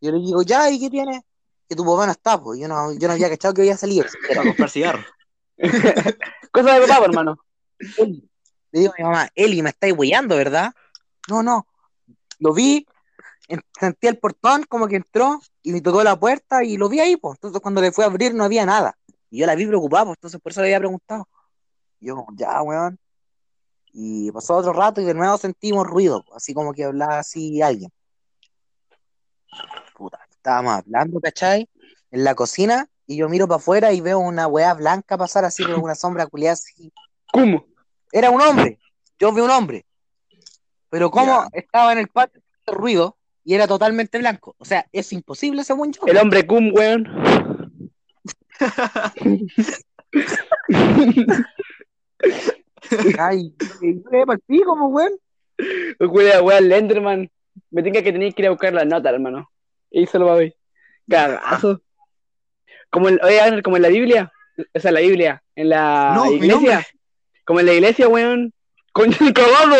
[0.00, 1.22] Yo le digo, ya, ¿y qué tiene?
[1.68, 2.60] Que tu papá no está, pues.
[2.60, 4.04] Yo no, yo no había cachado que había salido.
[4.28, 5.04] Para comprar cigarros.
[6.52, 7.38] Cosa de papá, hermano.
[7.98, 8.28] Eli.
[8.72, 10.72] Le digo a mi mamá, Eli, me estáis huellando, ¿verdad?
[11.28, 11.66] No, no.
[12.38, 12.86] Lo vi,
[13.48, 17.00] en- sentí el portón, como que entró y me tocó la puerta y lo vi
[17.00, 17.36] ahí, pues.
[17.36, 18.96] Entonces cuando le fui a abrir no había nada.
[19.30, 21.28] Y yo la vi preocupada, pues, entonces por eso le había preguntado.
[22.00, 22.98] Y yo como, ya, weón.
[23.92, 27.90] Y pasó otro rato y de nuevo sentimos ruido, así como que hablaba así alguien.
[30.46, 31.68] Estábamos hablando, ¿cachai?
[32.12, 35.64] En la cocina y yo miro para afuera y veo una weá blanca pasar así
[35.64, 36.92] con una sombra culiada así
[37.32, 37.66] ¿Cómo?
[38.12, 38.78] era un hombre.
[39.18, 39.84] Yo vi un hombre.
[40.88, 41.48] Pero como Ya.
[41.52, 44.54] estaba en el patio ruido y era totalmente blanco.
[44.58, 46.02] O sea, es imposible según yo.
[46.06, 47.08] El hombre cum, weón.
[53.18, 53.52] Ay,
[54.26, 55.10] para el pico, pues,
[55.98, 56.08] weón.
[56.12, 57.30] Cuida, weón, Lenderman.
[57.70, 59.50] Me tenga que tener que ir a buscar la nota, hermano.
[59.90, 60.56] Y se lo va a ver.
[61.08, 61.80] Cagazo.
[62.90, 64.32] Como, en, oye, como en la Biblia.
[64.74, 65.42] O sea, la Biblia.
[65.54, 66.86] En la No, iglesia.
[67.44, 68.52] Como en la iglesia, weón.
[68.92, 69.76] Concha el cagado.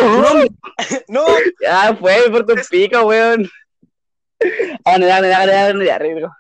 [1.08, 1.24] ¡No!
[1.60, 3.48] Ya fue, por tu pico, weón.
[4.84, 6.30] Ah, no, no, no, ya, rico.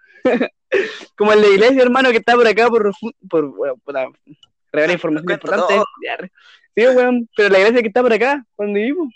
[1.16, 2.92] Como en la iglesia, hermano, que está por acá por,
[3.28, 4.06] por bueno, puta,
[4.72, 6.30] regalar información Cuenta importante.
[6.74, 9.08] Sí, weón, pero la iglesia que está por acá, donde vivo.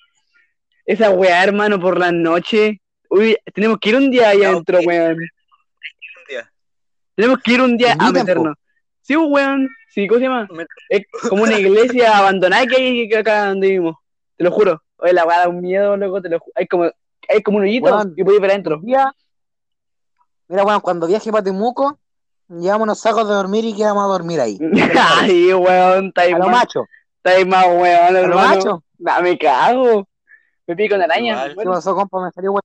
[0.86, 2.80] Esa weá, hermano, por la noche.
[3.10, 4.86] Uy, tenemos que ir un día allá Ya, adentro, ok.
[4.86, 5.16] weón.
[6.28, 6.52] día.
[7.16, 8.56] Tenemos que ir un día a meternos.
[9.02, 9.68] Sí, weón.
[9.88, 10.48] Sí, ¿cómo se llama?
[10.52, 13.96] Me- Es como una iglesia abandonada que hay acá donde vivimos.
[14.36, 14.82] Te lo juro.
[14.98, 16.84] Oye, la weá da un miedo, loco, te lo ju- Hay como,
[17.28, 18.14] hay como un hoyito Weón.
[18.16, 18.78] y ir para adentro.
[18.82, 19.12] Día-
[20.48, 21.98] Mira, bueno, cuando viaje para Temuco,
[22.48, 24.58] llevamos unos sacos de dormir y quedamos a dormir ahí.
[25.20, 26.84] Ay, weón, está ahí A lo más, macho.
[27.16, 28.84] está ahí más weón, A lo macho.
[28.98, 30.06] Nah, me cago.
[30.66, 31.48] Me pico en araña.
[31.48, 32.24] ¿Qué pasó, compa?
[32.24, 32.62] Me salió weón.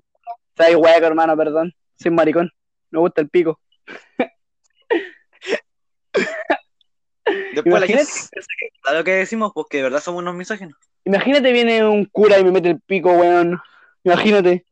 [0.55, 1.73] Está ahí hueco, hermano, perdón.
[1.99, 2.51] Soy maricón.
[2.89, 3.59] Me gusta el pico.
[7.25, 8.05] Después la Imagínate.
[8.05, 10.77] piensa que decimos, pues que de verdad somos unos misóginos.
[11.03, 13.59] Imagínate viene un cura y me mete el pico, weón.
[14.03, 14.65] Imagínate.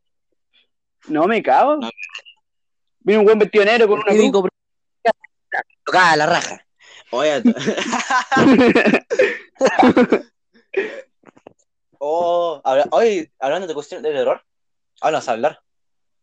[1.08, 1.76] No, me cago.
[1.76, 1.90] No.
[3.00, 4.50] Viene un buen vestido negro con una cruz.
[5.84, 6.66] Tocada la raja.
[7.10, 7.42] Oye,
[11.98, 14.42] oh, habla- oye, hablando de cuestiones de terror,
[15.00, 15.60] vamos a hablar.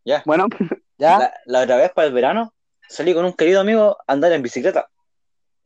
[0.06, 0.24] Ya.
[0.26, 0.48] Bueno,
[0.98, 1.18] ¿Ya?
[1.18, 2.54] La, la otra vez para el verano
[2.88, 4.90] salí con un querido amigo a andar en bicicleta.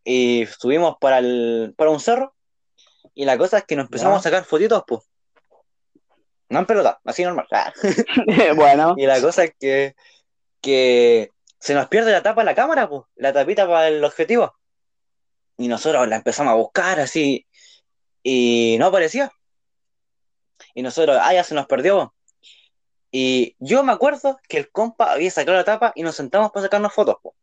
[0.03, 2.35] Y subimos para, el, para un cerro.
[3.13, 4.19] Y la cosa es que nos empezamos Ya.
[4.19, 5.01] a sacar fotitos, pues.
[6.49, 7.47] No en pelota, así normal.
[7.51, 7.73] Ah.
[8.55, 8.93] bueno.
[8.97, 9.95] Y la cosa es que,
[10.61, 14.53] que se nos pierde la tapa de la cámara, pues, la tapita para el objetivo.
[15.57, 17.47] Y nosotros la empezamos a buscar así,
[18.21, 19.31] y no aparecía.
[20.73, 22.14] Y nosotros, ah, ya se nos perdió.
[23.17, 26.65] Y yo me acuerdo que el compa había sacado la tapa y nos sentamos para
[26.65, 27.15] sacarnos fotos.
[27.23, 27.33] po.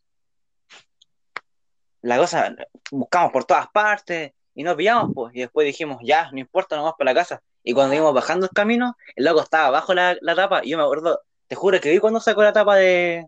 [2.03, 2.55] La cosa,
[2.91, 5.35] buscamos por todas partes y no pillamos, pues.
[5.35, 7.43] Y después dijimos, ya, no importa, nomás para la casa.
[7.63, 10.77] Y cuando íbamos bajando el camino, el loco estaba abajo la, la tapa y yo
[10.77, 13.27] me acuerdo, te juro que vi cuando sacó la tapa de,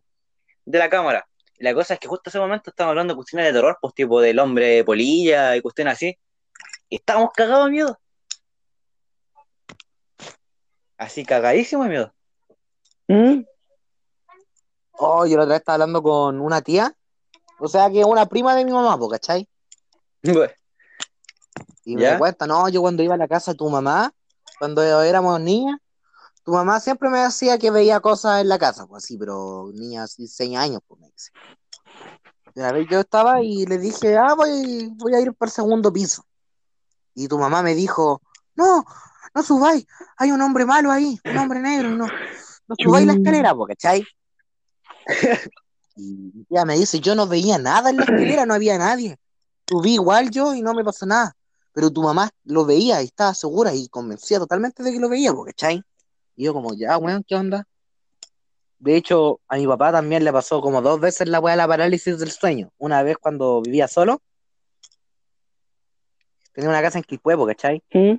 [0.67, 1.27] de la cámara.
[1.57, 4.21] La cosa es que justo ese momento estábamos hablando de cuestiones de terror, pues tipo
[4.21, 6.19] del hombre polilla y cuestiones así.
[6.91, 7.99] Y estábamos cagados de miedo.
[10.99, 12.15] Así cagadísimo de miedo.
[13.09, 13.45] ¿Mm?
[14.93, 16.95] Oh, yo la otra vez estaba hablando con una tía.
[17.59, 19.49] O sea, que es una prima de mi mamá, ¿cachai?
[21.85, 22.13] Y ¿Ya?
[22.13, 24.13] me cuenta, no, yo cuando iba a la casa de tu mamá,
[24.59, 25.79] cuando éramos niñas,
[26.43, 30.05] tu mamá siempre me decía que veía cosas en la casa, pues así, pero niña
[30.05, 31.31] así, seis años, pues me dice.
[32.63, 35.93] A ver, yo estaba y le dije, ah, voy, voy a ir para el segundo
[35.93, 36.25] piso.
[37.15, 38.21] Y tu mamá me dijo,
[38.55, 38.85] no,
[39.35, 39.87] no subáis,
[40.17, 42.07] hay un hombre malo ahí, un hombre negro, no,
[42.67, 44.05] no subáis la escalera, po, ¿cachai?
[45.97, 46.03] Y
[46.35, 49.17] mi tía me dice, yo no veía nada en la escalera, no había nadie.
[49.69, 51.37] Subí igual yo y no me pasó nada.
[51.73, 55.33] Pero tu mamá lo veía y estaba segura y convencida totalmente de que lo veía,
[55.33, 55.83] po, ¿cachai?
[56.37, 57.67] Y yo como, ya, weón, ¿qué onda?
[58.79, 61.69] De hecho, a mi papá también le pasó como dos veces la weá de la
[61.69, 62.71] parálisis del sueño.
[62.79, 64.21] Una vez cuando vivía solo.
[66.53, 67.83] Tenía una casa en Quilpuepo, ¿cachai?
[67.93, 68.15] ¿Mm?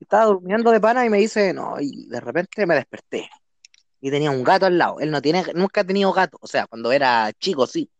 [0.00, 3.28] Estaba durmiendo de pana y me dice, no, y de repente me desperté.
[4.00, 5.00] Y tenía un gato al lado.
[5.00, 6.38] Él no tiene, nunca ha tenido gato.
[6.40, 7.90] O sea, cuando era chico, sí.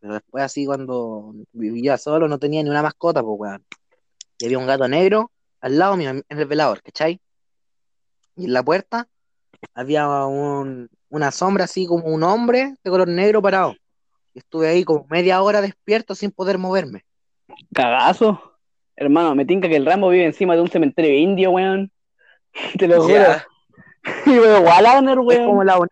[0.00, 3.64] Pero después así cuando vivía solo no tenía ni una mascota, pues weón.
[4.38, 7.20] Y había un gato negro al lado mío en el velador, ¿cachai?
[8.36, 9.08] Y en la puerta
[9.74, 13.74] había un, una sombra así como un hombre de color negro parado.
[14.34, 17.04] Y estuve ahí como media hora despierto sin poder moverme.
[17.72, 18.52] Cagazo.
[18.96, 21.90] Hermano, me tinca que el Rambo vive encima de un cementerio indio, weón.
[22.78, 23.24] Te lo juro.
[24.26, 25.46] Y me Wallander, Es weón.
[25.46, 25.88] como la un-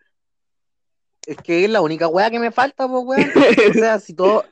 [1.27, 3.33] Es que es la única weá que me falta, pues weón.
[3.71, 4.45] O sea, si todo,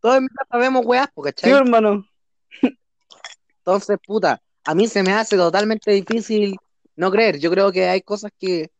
[0.00, 1.58] todos en mi casa vemos weas, pues, Sí, ¿cachai?
[1.58, 2.04] hermano.
[3.58, 6.56] Entonces, puta, a mí se me hace totalmente difícil
[6.96, 7.38] no creer.
[7.38, 8.70] Yo creo que hay cosas que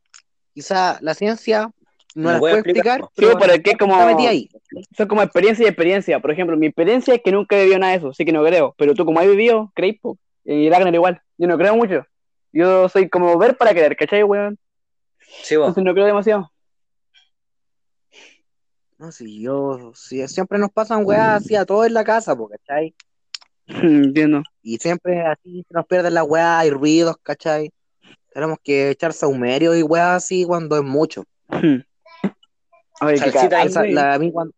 [0.54, 1.70] quizá la ciencia
[2.14, 3.94] no las puede explicar, Sí, pero es que es como.
[4.26, 4.48] ahí.
[4.96, 6.18] Son como experiencia y experiencia.
[6.20, 8.42] Por ejemplo, mi experiencia es que nunca he vivido nada de eso, así que no
[8.44, 8.74] creo.
[8.78, 10.18] Pero tú, como has vivido, creís, po.
[10.44, 11.22] Y Ragnar igual.
[11.38, 12.04] Yo no creo mucho.
[12.52, 14.58] Yo soy como ver para creer, ¿cachai, weón?
[15.42, 15.68] Sí, vos.
[15.68, 16.50] Entonces no creo demasiado.
[18.98, 22.58] No, si yo, si siempre nos pasan weas así a todos en la casa, pues,
[22.58, 22.94] ¿cachai?
[23.66, 24.42] Entiendo.
[24.62, 27.70] Y siempre así se nos pierden las weas, hay ruidos, ¿cachai?
[28.32, 31.24] Tenemos que echar saumerio y weas así cuando es mucho.
[33.16, 34.52] Salsita Esa- la- a, mí cuando,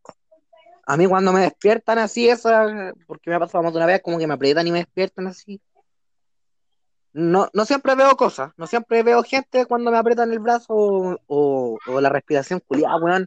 [0.86, 4.02] a mí cuando me despiertan así, esa, porque me ha pasado más de una vez,
[4.02, 5.60] como que me aprietan y me despiertan así.
[7.14, 11.16] No, no siempre veo cosas, no siempre veo gente cuando me aprietan el brazo o,
[11.26, 13.26] o- o la respiración culiada, weón.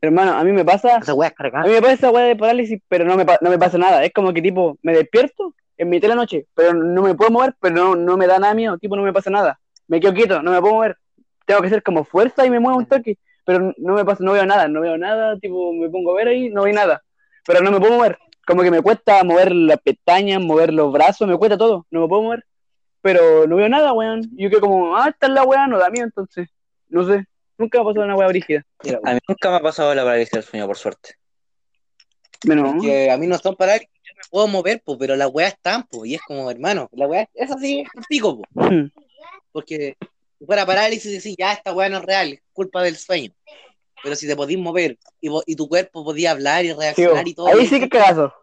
[0.00, 0.98] Hermano, a mí me pasa.
[0.98, 3.50] Esa wea es A mí me pasa esa weá de parálisis, pero no me, no
[3.50, 4.04] me pasa nada.
[4.04, 7.30] Es como que, tipo, me despierto en mitad de la noche, pero no me puedo
[7.32, 9.60] mover, pero no, no me da nada miedo, tipo, no me pasa nada.
[9.88, 10.98] Me quedo quieto, no me puedo mover.
[11.46, 14.32] Tengo que hacer como fuerza y me muevo un toque, pero no me pasa, no
[14.32, 17.02] veo nada, no veo nada, tipo, me pongo a ver ahí, no veo nada.
[17.46, 18.18] Pero no me puedo mover.
[18.46, 22.08] Como que me cuesta mover las pestañas, mover los brazos, me cuesta todo, no me
[22.08, 22.44] puedo mover.
[23.06, 24.28] Pero no veo nada, weón.
[24.36, 26.48] Y yo quedo como, ah, esta es la weá, no da miedo, entonces.
[26.88, 27.24] No sé,
[27.56, 28.66] nunca me ha pasado una weá brígida.
[28.82, 31.10] Mira, A mí nunca me ha pasado la parálisis del sueño, por suerte.
[32.44, 32.82] Menos.
[32.82, 33.84] que a mí no son para yo
[34.16, 37.28] me puedo mover, po, pero las weas están, po, y es como, hermano, la wea
[37.32, 38.44] es así, es pico, po.
[38.54, 38.90] Hmm.
[39.52, 39.96] Porque
[40.40, 43.30] si fuera parálisis y decir, ya, esta weá no es real, es culpa del sueño.
[44.02, 47.34] Pero si te podís mover y, y tu cuerpo podía hablar y Sí, reaccionar y
[47.34, 48.34] todo, ahí sí que cagazo.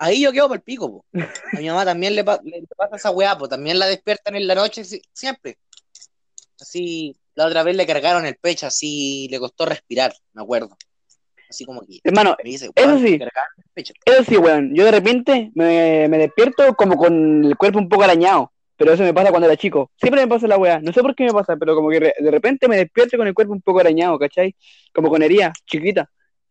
[0.00, 1.04] Ahí yo quedo por el pico, po.
[1.52, 4.46] A mi mamá también le, pa- le pasa esa weá, po, también la despiertan en
[4.46, 5.56] la noche, si- siempre.
[6.60, 10.76] Así, la otra vez le cargaron el pecho, así le costó respirar, me acuerdo.
[11.48, 13.18] Así como que Hermano, me dice, eso "Weón, sí.
[14.04, 14.72] Eso sí, weón.
[14.74, 18.52] Yo de repente me, me despierto como con el cuerpo un poco arañado.
[18.76, 19.90] Pero eso me pasa cuando era chico.
[20.00, 20.80] Siempre me pasa la weá.
[20.80, 23.34] No sé por qué me pasa, pero como que de repente me despierto con el
[23.34, 24.54] cuerpo un poco arañado, ¿cachai?
[24.94, 26.08] Como con heridas chiquita.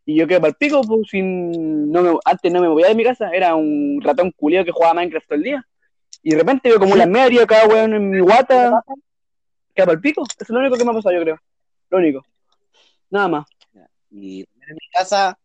[0.10, 1.92] Y yo quedo para el pico, pues, sin...
[1.92, 2.18] No me...
[2.26, 3.30] Antes no me movía de mi casa.
[3.32, 5.68] Era un ratón culiao que jugaba Minecraft todo el día.
[6.24, 8.84] Y de repente veo como una media cada weón en mi guata.
[9.76, 10.24] Queda para el pico.
[10.24, 11.40] Eso es lo único que me ha pasado, yo creo.
[11.92, 12.26] Lo único.
[13.12, 13.46] Nada más.
[14.10, 15.38] Y en mi casa,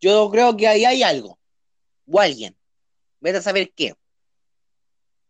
[0.00, 1.36] yo creo que ahí hay algo.
[2.08, 2.54] O alguien.
[3.18, 3.92] Vete a saber qué.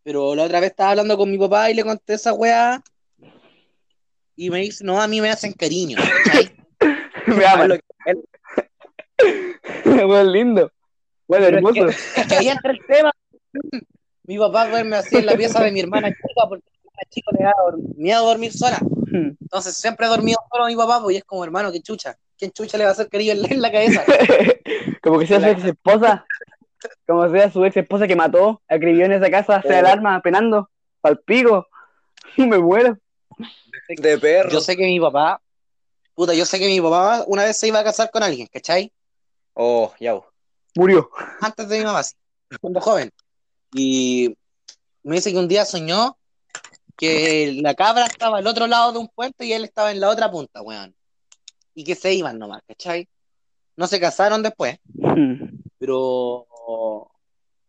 [0.03, 2.83] Pero la otra vez estaba hablando con mi papá y le conté esa weá.
[4.35, 5.97] Y me dice, no, a mí me hacen cariño.
[7.25, 7.79] me aman.
[9.17, 10.71] que- Weón lindo.
[11.27, 11.87] Bueno, Pero hermoso.
[11.87, 13.11] Es que ahí entra el tema.
[14.23, 17.31] Mi papá duerme así en la pieza de mi hermana chica porque mi hermana chica
[17.37, 17.53] le da
[17.97, 18.79] miedo a dormir sola.
[19.11, 22.15] Entonces siempre he dormido solo mi papá, pues y es como hermano, qué chucha.
[22.37, 24.03] ¿Quién chucha le va a hacer cariño en la- cabeza?
[25.01, 26.25] como que sea su ex esposa,
[27.07, 30.69] como sea su ex esposa que mató, acribió en esa casa, sea el arma, penando,
[30.99, 31.67] palpigo,
[32.37, 32.97] me muero.
[33.87, 34.49] de perro.
[34.49, 35.39] Yo sé que mi papá,
[36.15, 38.91] puta, yo sé que mi papá una vez se iba a casar con alguien, ¿cachai?
[39.53, 40.19] Oh, ya.
[40.75, 41.09] Murió.
[41.41, 42.01] Antes de mi mamá,
[42.59, 43.11] cuando joven.
[43.73, 44.35] Y
[45.03, 46.17] me dice que un día soñó
[46.97, 50.09] que la cabra estaba al otro lado de un puente y él estaba en la
[50.09, 50.95] otra punta, weón.
[51.73, 53.07] Y que se iban nomás, ¿cachai?
[53.75, 54.79] No se casaron después,
[55.77, 56.47] pero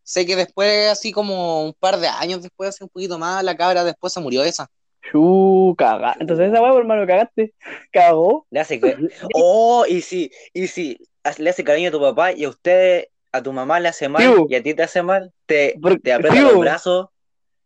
[0.04, 3.56] sé que después, así como un par de años después, hace un poquito más, la
[3.56, 4.70] cabra después se murió esa.
[5.10, 6.16] Chu, cagá.
[6.18, 7.54] Entonces esa weá, hermano, cagaste.
[7.92, 8.46] Cagó.
[8.50, 8.96] Le hace que...
[9.34, 10.98] Oh, y si, y si
[11.38, 14.46] le hace cariño a tu papá y a usted, a tu mamá le hace mal
[14.48, 17.08] y a ti te hace mal, te, te aprieta los brazos,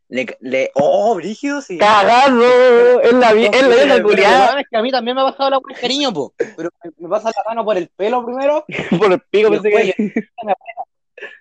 [0.09, 0.71] le, le...
[0.75, 1.79] Oh, brígido, sí.
[1.79, 3.01] Cagado.
[3.01, 4.61] Es la, vi- es la culiada.
[4.61, 6.35] es que a mí también me ha pasado la de cariño, po.
[6.57, 8.65] Pero me, me pasa la mano por el pelo primero
[8.99, 9.95] Por el pico pensé que.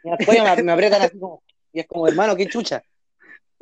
[0.03, 1.41] después me, me aprietan así como.
[1.73, 2.83] Y es como, hermano, qué chucha.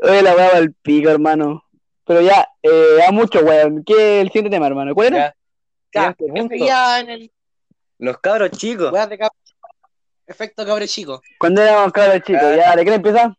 [0.01, 1.63] Oye, la va al pico, hermano.
[2.07, 3.83] Pero ya, eh, a mucho, weón.
[3.83, 4.93] ¿Qué es el siguiente tema, hermano?
[4.95, 5.35] ¿Cuál era?
[5.93, 7.31] Ya, Ya, ¿qué en el
[7.99, 8.91] Los cabros chicos.
[8.93, 9.67] weá de cabro chico?
[10.25, 11.21] Efecto cabre chico.
[11.39, 12.55] Cuando éramos cabros chicos, Ah.
[12.55, 13.37] ya, ¿de quién empieza?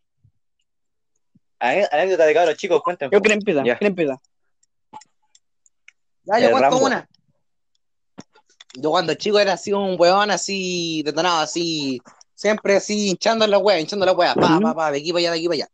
[1.59, 3.09] Anécdota de cabros chicos, cuenten.
[3.11, 3.77] Yo quién empieza, Ya.
[3.77, 4.21] ¿quién empieza?
[6.23, 7.09] Ya, yo El cuento una.
[8.75, 11.99] Yo cuando chico era así un weón así, detonado así,
[12.35, 15.31] siempre así hinchando la wea, hinchando la wea, pa, pa, pa, de aquí para allá,
[15.31, 15.69] de aquí para allá.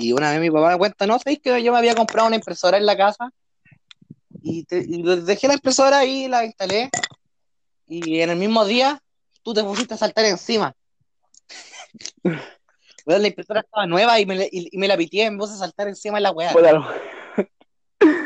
[0.00, 2.36] Y una vez mi papá me cuenta, no, sabéis que yo me había comprado una
[2.36, 3.30] impresora en la casa
[4.42, 6.88] y, te- y dejé la impresora ahí, la instalé
[7.88, 9.00] y en el mismo día
[9.42, 10.72] tú te pusiste a saltar encima.
[13.06, 15.54] Weón, la impresora estaba nueva y me, la- y, y me la pitié, me puse
[15.54, 16.52] a saltar encima de la wea.
[16.52, 16.86] Puta, no.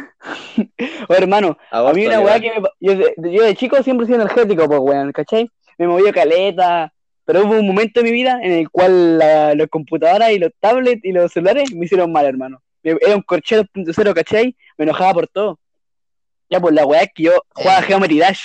[1.08, 4.06] Oye, hermano, a mí una weá que me, yo, de, yo de chico siempre he
[4.08, 5.48] sido energético, pues weón, ¿cachai?
[5.78, 6.92] Me movió caleta,
[7.32, 10.50] pero hubo un momento en mi vida en el cual la, las computadoras y los
[10.60, 12.62] tablets y los celulares me hicieron mal, hermano.
[12.82, 14.54] Era un corchea 2.0, ¿cachai?
[14.76, 15.58] Me enojaba por todo.
[16.50, 17.80] Ya, pues la weá es que yo jugaba.
[17.80, 18.42] Geometry Dash.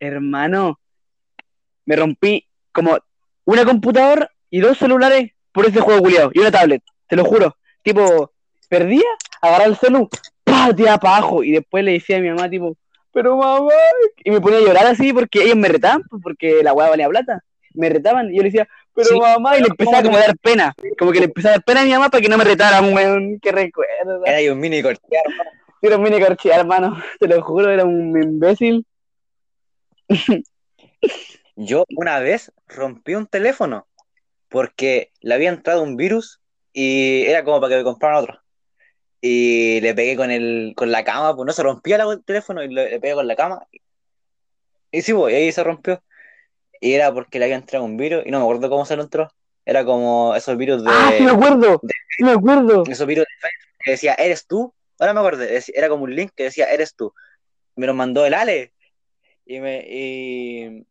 [0.00, 0.80] Hermano,
[1.84, 2.98] me rompí como
[3.44, 7.56] una computadora y dos celulares por ese juego culiado y una tablet, te lo juro.
[7.84, 8.32] Tipo,
[8.68, 9.06] perdía,
[9.40, 10.10] agarraba el celu,
[10.42, 12.76] pa, tiraba para abajo y después le decía a mi mamá, tipo,
[13.12, 13.70] pero mamá,
[14.24, 17.08] y me ponía a llorar así porque ellos me retaban, pues, porque la weá valía
[17.08, 17.44] plata.
[17.74, 20.26] Me retaban y yo le decía, pero Sí, mamá, y le empezaba ¿cómo como a
[20.26, 22.38] dar pena, como que le empezaba a dar pena a mi mamá para que no
[22.38, 24.24] me retaran, weón, qué recuerdo.
[24.24, 25.24] Era un mini corchear.
[25.80, 28.86] Era un mini corchea, hermano, te lo juro, era un imbécil.
[31.56, 33.86] Yo una vez rompí un teléfono
[34.48, 36.40] porque le había entrado un virus
[36.72, 38.40] y era como para que me compraran otro.
[39.20, 42.68] Y le pegué con el, con la cama, pues no se rompía el teléfono y
[42.68, 43.66] le, le pegué con la cama.
[44.90, 46.02] Y sí, pues, y ahí se rompió.
[46.84, 49.04] Y era porque le había entrado un virus y no me acuerdo cómo se lo
[49.04, 49.30] entró.
[49.64, 50.90] Era como esos virus de.
[50.92, 51.80] Ah, sí me acuerdo,
[52.16, 52.82] sí me acuerdo.
[52.88, 54.74] esos virus de Facebook que decía, ¿eres tú?
[54.98, 57.14] Ahora me acuerdo, era como un link que decía, ¿eres tú?
[57.76, 58.72] Me lo mandó el Ale.
[59.46, 60.84] Y me, y,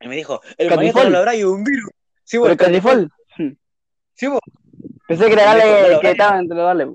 [0.00, 1.90] y me dijo, el manito no lo habrá y un virus.
[2.24, 3.10] Sí, Pero pues, el Catifol,
[4.14, 4.40] Sí, pues.
[5.06, 6.94] pensé que era "Bueno, que estaba entre los dale.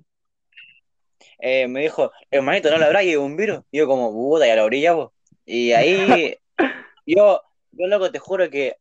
[1.38, 3.62] Eh, me dijo, hermanito, no lo habrá y un virus.
[3.70, 5.10] Y yo como, puta, ya lo orilla, pues.
[5.46, 6.36] Y ahí,
[7.06, 8.76] yo, yo loco, te juro que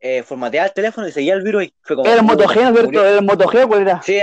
[0.00, 2.08] eh, formateaba el teléfono y seguía el virus y fue como...
[2.08, 2.82] Era el Moto G, ¿no es cierto?
[2.86, 3.04] murió.
[3.04, 4.02] Era el Moto G, ¿cuál era?
[4.02, 4.16] Sí,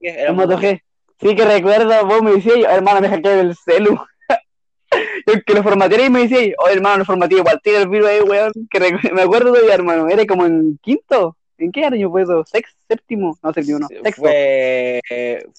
[0.00, 0.80] era El Moto G.
[1.20, 3.98] Sí que recuerdo, vos me decías, hermano, me hackeé el celu.
[5.26, 8.08] Yo que lo formateé y me decía, oye, hermano, lo formateé, igual tiene el virus
[8.08, 8.52] ahí, weón.
[8.70, 8.80] Que
[9.12, 11.36] me acuerdo todavía, hermano, era como en quinto.
[11.58, 12.44] ¿En qué año fue eso?
[12.44, 12.78] ¿Sexto?
[12.86, 13.38] ¿Séptimo?
[13.42, 13.88] No, séptimo, no.
[13.88, 14.20] Sexto.
[14.20, 15.00] Fue,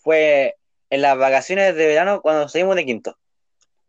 [0.03, 0.55] fue
[0.91, 3.17] en las vacaciones de verano cuando salimos de quinto.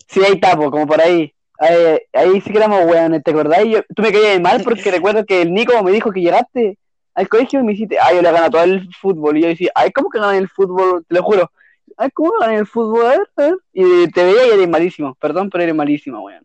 [0.06, 1.34] Sí, ahí tapo, como por ahí.
[1.58, 3.64] Ahí, ahí sí que éramos weones, ¿te acordás?
[3.64, 6.78] Yo, tú me caías mal porque recuerdo que el Nico me dijo que llegaste
[7.14, 9.36] al colegio y me dijiste, ay, yo le gano todo el fútbol.
[9.36, 11.04] Y yo decía, ay, ¿cómo que ganan el fútbol?
[11.08, 11.50] Te lo juro.
[11.96, 13.06] Ay, ¿cómo ganan el fútbol?
[13.06, 13.54] A ver, a ver.
[13.72, 15.16] Y te veía y eres malísimo.
[15.20, 16.44] Perdón, pero eres malísimo, weón.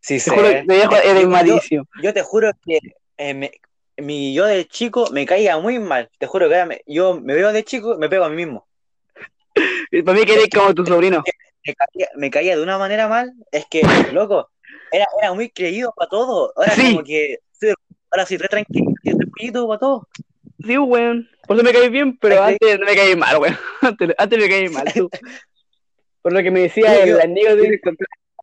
[0.00, 0.30] Sí, Te sí.
[0.30, 1.84] juro, te dejo, Yo- eres yo- malísimo.
[2.02, 2.78] Yo te juro que
[3.18, 3.52] eh, me-
[3.98, 6.08] mi yo de chico me caía muy mal.
[6.18, 8.66] Te juro que me- yo me veo de chico me pego a mí mismo.
[10.04, 11.22] Para mí que eres como tu sobrino.
[11.66, 13.32] Me caía, me caía de una manera mal.
[13.52, 14.50] Es que, loco,
[14.92, 16.52] era, era muy creído para todo.
[16.56, 16.92] Ahora Sí.
[16.92, 17.38] como que
[18.10, 20.08] ahora soy re tranquilo, re pollito para todo.
[20.64, 21.28] Sí, weón.
[21.46, 23.56] Por eso me caes bien, pero antes no me caes mal, weón.
[23.82, 25.10] Antes, antes me caes mal, tú.
[26.22, 27.80] Por lo que me decía Sí, el amigo de...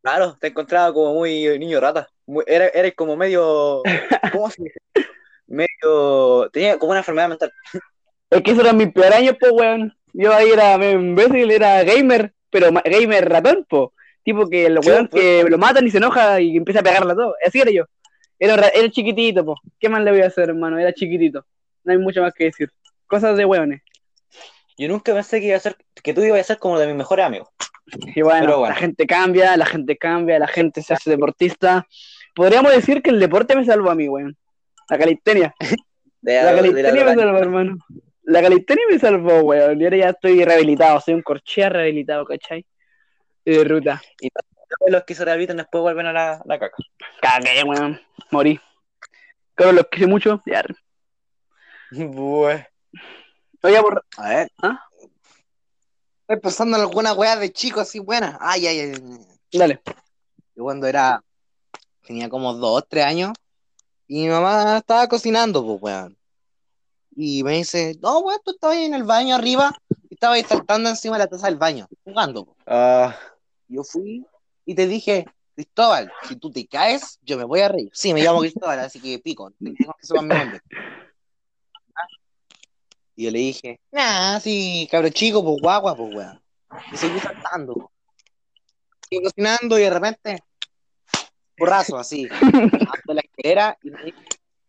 [0.01, 2.09] Claro, te encontraba como muy niño rata.
[2.25, 3.81] Muy- era, eres como medio.
[4.31, 4.79] ¿Cómo se dice?
[5.47, 6.49] Medio.
[6.51, 7.51] Tenía como una enfermedad mental.
[8.29, 9.93] Es que eso era mi peor año, po, weón.
[10.13, 13.93] Yo ahí era imbécil, era gamer, pero gamer ratón, po.
[14.23, 17.15] Tipo que el weón que lo matan y se enoja y empieza a pegarle a
[17.15, 17.35] todo.
[17.45, 17.83] Así era yo.
[18.39, 19.55] Era, ra- era chiquitito, po.
[19.77, 20.79] ¿Qué más le voy a hacer, hermano?
[20.79, 21.45] Era chiquitito.
[21.83, 22.69] No hay mucho más que decir.
[23.07, 23.81] Cosas de weones.
[24.77, 26.95] Yo nunca pensé que iba a ser, que tú ibas a ser como de mis
[26.95, 27.49] mejores amigos.
[28.15, 28.73] Y bueno, Pero bueno.
[28.73, 31.85] la gente cambia, la gente cambia, la gente se hace deportista.
[32.33, 34.37] Podríamos decir que el deporte me salvó a mí, weón.
[34.89, 35.53] La calistenia.
[36.21, 37.77] De, La de calistenia me la- salvó, hermano.
[38.23, 39.79] La calistenia me salvó, weón.
[39.79, 42.65] Y ahora ya estoy rehabilitado, soy un corchea rehabilitado, ¿cachai?
[43.45, 44.01] Y de ruta.
[44.87, 46.77] los que se rehabilitan después vuelven a la, la caca.
[47.21, 47.99] Cagué, weón.
[48.31, 48.59] Morí.
[49.55, 50.41] Claro, los quise mucho.
[50.45, 50.63] Ya.
[51.91, 52.67] Bue.
[53.61, 54.05] Oye, por...
[54.17, 54.51] A ver.
[54.61, 54.79] ¿Ah?
[56.21, 58.37] estoy pensando en alguna weá de chico así buena.
[58.39, 58.93] Ay, ay, ay.
[59.51, 59.81] Dale.
[60.55, 61.23] Yo cuando era,
[62.05, 63.33] tenía como dos, tres años,
[64.07, 66.17] y mi mamá estaba cocinando, pues, weón.
[67.15, 69.71] Y me dice, no, weón, tú estabas ahí en el baño arriba,
[70.09, 72.55] y estabas ahí saltando encima de la taza del baño, jugando.
[72.65, 73.15] Ah,
[73.67, 74.25] Yo fui
[74.65, 77.89] y te dije, Cristóbal, si tú te caes, yo me voy a reír.
[77.93, 80.61] Sí, me llamo Cristóbal, así que pico, tengo que mi nombre.
[83.15, 86.41] Y yo le dije, nah, sí, cabro chico, pues guagua, pues weón.
[86.91, 87.75] Y seguí saltando.
[87.75, 87.91] po.
[89.07, 90.43] Seguí cocinando y de repente,
[91.55, 94.17] porrazo, así, bajando la escalera y me dije,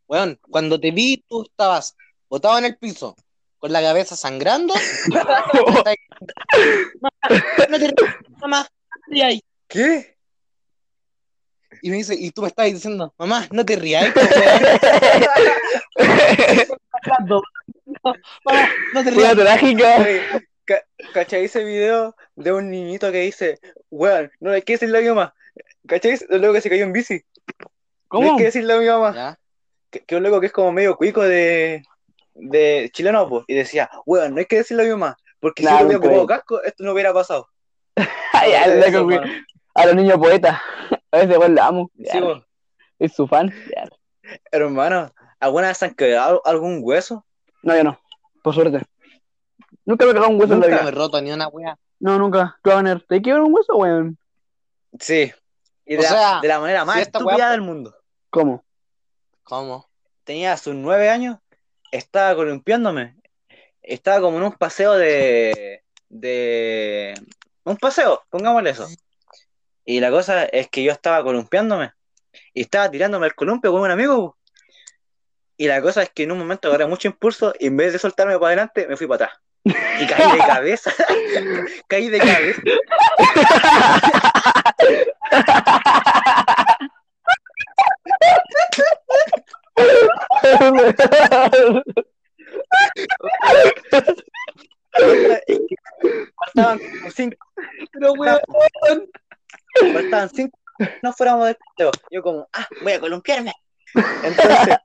[0.07, 1.97] weón, cuando te vi, tú estabas
[2.35, 3.14] botado en el piso,
[3.61, 4.74] con la cabeza sangrando.
[5.07, 5.82] no
[7.78, 7.95] te
[8.41, 9.41] mamá, no te rías.
[9.68, 10.16] ¿Qué?
[11.80, 14.62] Y me dice, y tú me estás diciendo, mamá, no te rías, po, weón.
[18.45, 19.37] Mamá, no te rías.
[19.37, 20.05] trágica.
[21.12, 23.61] ¿Cachai ese video de un niñito que dice,
[23.91, 25.32] weón, no le hay que decirle a mi mamá?
[25.87, 26.18] ¿Cachai?
[26.30, 27.22] Lo loco que se cayó en bici.
[27.61, 27.68] No
[28.09, 28.32] ¿Cómo?
[28.32, 29.39] hay que decirle a mi mamá.
[29.91, 31.85] Que, que un loco que es como medio cuico de,
[32.35, 33.45] de chileno, pues.
[33.49, 35.16] Y decía, weón, no hay que decirle a mi mamá.
[35.41, 37.49] Porque Nah, si yo hubiera nunca ocupado casco, esto no hubiera pasado.
[38.32, 39.09] Ay, Eso.
[39.74, 40.61] A los niños poetas.
[41.11, 41.91] A veces weón la amo.
[41.97, 42.18] Sí.
[42.99, 43.53] Es su fan.
[43.74, 43.89] Ya.
[44.51, 47.24] Hermano, ¿alguna vez han quedado algún hueso?
[47.62, 47.99] No, yo no.
[48.43, 48.82] Por suerte.
[49.85, 50.82] Nunca me he cagado un hueso en la Nunca vida.
[50.85, 51.76] me he roto ni una wea.
[52.01, 52.59] No, nunca.
[52.62, 54.18] Cloner, ¿te quiebra un hueso, weón?
[54.99, 55.32] Sí.
[55.85, 57.95] Y O de, la, sea, de la manera más si estúpida del mundo.
[58.30, 58.64] ¿Cómo?
[59.43, 59.89] ¿Cómo?
[60.24, 61.39] Tenía sus nueve años,
[61.99, 63.14] estaba columpiándome.
[63.82, 65.82] Estaba como en un paseo de.
[66.09, 67.14] de.
[67.64, 68.88] un paseo, pongámosle eso.
[69.84, 71.92] Y la cosa es que yo estaba columpiándome
[72.53, 74.36] y estaba tirándome el columpio con un amigo.
[75.57, 77.99] Y la cosa es que en un momento agarré mucho impulso y en vez de
[77.99, 79.40] soltarme para adelante, me fui para atrás.
[79.64, 80.92] Y caí de cabeza.
[81.88, 82.62] caí de cabeza.
[96.37, 97.37] Faltaban como cinco.
[97.93, 98.41] Pero weón,
[99.93, 100.59] Faltaban cinco.
[101.03, 101.91] No fuéramos del paseo.
[102.11, 103.53] Yo como, ah, voy a columpiarme.
[103.95, 104.77] Entonces,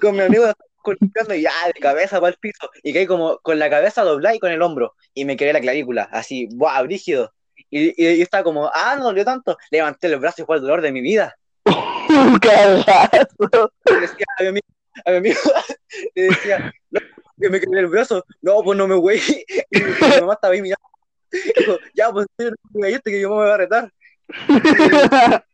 [0.00, 0.52] con mi amigo
[0.82, 2.70] columpiando y ya de cabeza para el piso.
[2.82, 4.94] Y caí como con la cabeza doblada y con el hombro.
[5.14, 7.32] Y me quedé la clavícula, así, ¡buah, brígido!
[7.70, 9.58] Y, y, y estaba como, ah, no dolió tanto.
[9.70, 11.36] Levanté los brazos y fue el dolor de mi vida.
[12.08, 13.72] Un cagazo.
[13.84, 14.66] Decía a mi amigo,
[15.04, 15.38] a mi amigo
[16.14, 17.00] le decía, no,
[17.40, 18.24] que me quedé el brazo.
[18.42, 19.20] No, pues no me güey.
[19.70, 19.90] Y mi,
[20.20, 20.84] mamá estaba ahí mirando.
[21.30, 23.92] Dijo, ya, pues no me que mi mamá me va a retar.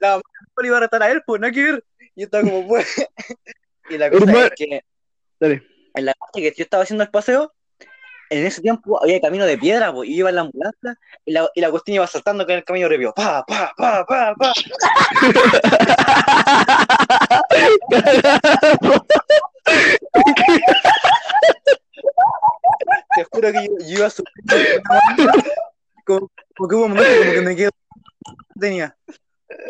[0.00, 0.22] La mamá
[0.56, 1.84] no le iba a retar a él, pues no hay que ver.
[2.14, 3.06] Y yo estaba como, pues.
[3.90, 4.46] Y la cosa Hermano.
[4.46, 4.84] es que
[5.40, 5.62] Dale.
[5.94, 7.52] en la parte que yo estaba haciendo el paseo,
[8.30, 11.32] en ese tiempo había camino de piedra, pues, y yo iba en la ambulancia y
[11.32, 13.12] la, y la cuestión iba saltando con el camino revio.
[13.12, 14.52] Pa, pa, pa, pa, pa.
[23.14, 24.82] Te juro que yo, yo iba subiendo.
[26.04, 27.70] Como, como que hubo un momento como que me quedo.
[28.58, 28.96] Tenía.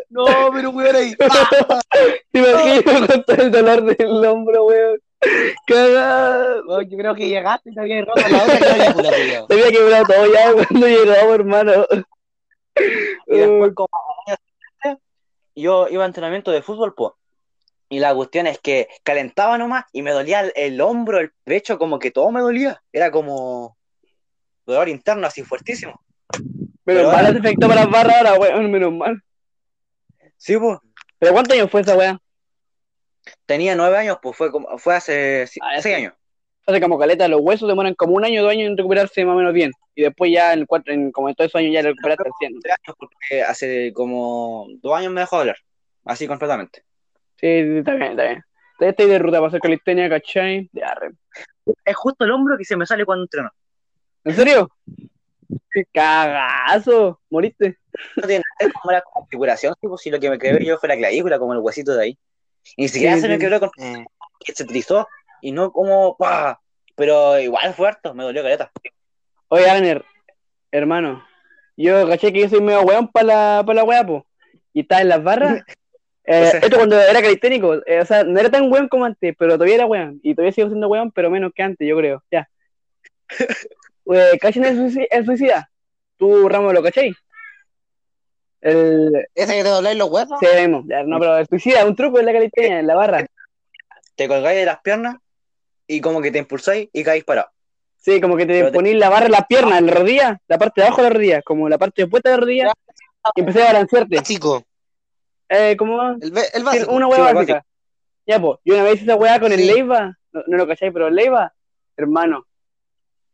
[0.09, 1.15] no, pero weón ahí.
[2.31, 4.99] Te imagino con todo el dolor del hombro, weón.
[5.67, 6.81] Cagado.
[6.81, 9.11] Yo creo que llegaste y te había roto la otra clavícula.
[9.47, 11.85] Se había quebrado todo ya cuando llegamos, hermano.
[13.27, 13.89] Y después, como
[15.55, 17.13] yo iba a entrenamiento de fútbol, pues.
[17.93, 21.77] Y la cuestión es que calentaba nomás y me dolía el, el hombro, el pecho,
[21.77, 22.81] como que todo me dolía.
[22.91, 23.77] Era como
[24.65, 26.01] dolor interno así fuertísimo.
[26.39, 29.21] Menos Pero mal ahora- ese efecto para las barras ahora, weón, menos mal.
[30.37, 30.79] Sí, pues.
[31.19, 32.17] ¿Pero cuántos años fue esa weá?
[33.45, 36.13] Tenía nueve años, pues fue como, fue hace Ah, seis años.
[36.65, 39.35] Hace como caleta, los huesos demoran como un año o dos años en recuperarse más
[39.35, 39.71] o menos bien.
[39.93, 42.59] Y después ya en cuatro, en como en todos esos años ya recuperaste al 100.
[42.59, 45.57] Tres años porque hace como dos años me dejó de hablar.
[46.05, 46.83] Así completamente.
[47.43, 48.43] Sí, está bien, está bien.
[48.79, 50.69] Estoy de ruta para hacer calistenia, ¿cachai?
[50.71, 51.11] De arre.
[51.83, 53.51] Es justo el hombro que se me sale cuando entreno.
[54.23, 54.69] ¿En serio?
[55.91, 57.79] Cagazo, moriste.
[58.15, 60.77] No tiene nada que ver como la configuración, tipo, si lo que me quebré yo
[60.77, 62.17] fue la clavícula, como el huesito de ahí.
[62.77, 64.05] Y ni siquiera Sí, se me quebró con Eh,
[64.39, 65.05] que se trizó
[65.41, 66.61] y no como ¡pah!
[66.95, 68.71] pero igual fue harto, me dolió caleta.
[69.49, 70.05] Oye, Abner,
[70.71, 71.27] hermano,
[71.75, 74.25] yo caché que yo soy medio weón para la, pa la weá, po.
[74.71, 75.61] Y estaba en las barras.
[76.25, 79.53] Eh, esto cuando era calisténico, eh, o sea, no era tan weón como antes, pero
[79.53, 80.19] todavía era weón.
[80.23, 82.23] Y todavía sigo siendo weón, pero menos que antes, yo creo.
[82.31, 82.49] Ya.
[84.13, 85.71] Eh, ¿Cachan el, suicida, el suicida?
[86.17, 87.15] ¿Tú, Ramos, lo cachai?
[88.59, 89.11] El.
[89.33, 90.37] ¿Ese que te dobláis los huesos?
[90.41, 90.83] Sí, mismo.
[90.87, 93.25] Ya, no, pero el suicida es un truco en la calistenia, en la barra.
[94.15, 95.15] Te colgáis de las piernas
[95.87, 97.49] y como que te impulsáis y caís parado.
[97.97, 100.41] Sí, como que te Pero te- ponís la barra en la pierna, en la rodilla,
[100.47, 102.73] la parte de abajo de la rodilla, como la parte opuesta de la rodilla,
[103.35, 104.17] y empecé a balancearte.
[104.17, 104.63] Básico.
[105.55, 106.91] Eh, como El, el Sí, básico.
[106.93, 107.65] una sí, hueá básica.
[108.25, 109.65] Ya, pues, yo una vez hice esa hueá con el Sí.
[109.65, 111.53] Leiva, no, no lo cacháis, pero el Leiva,
[111.97, 112.45] hermano,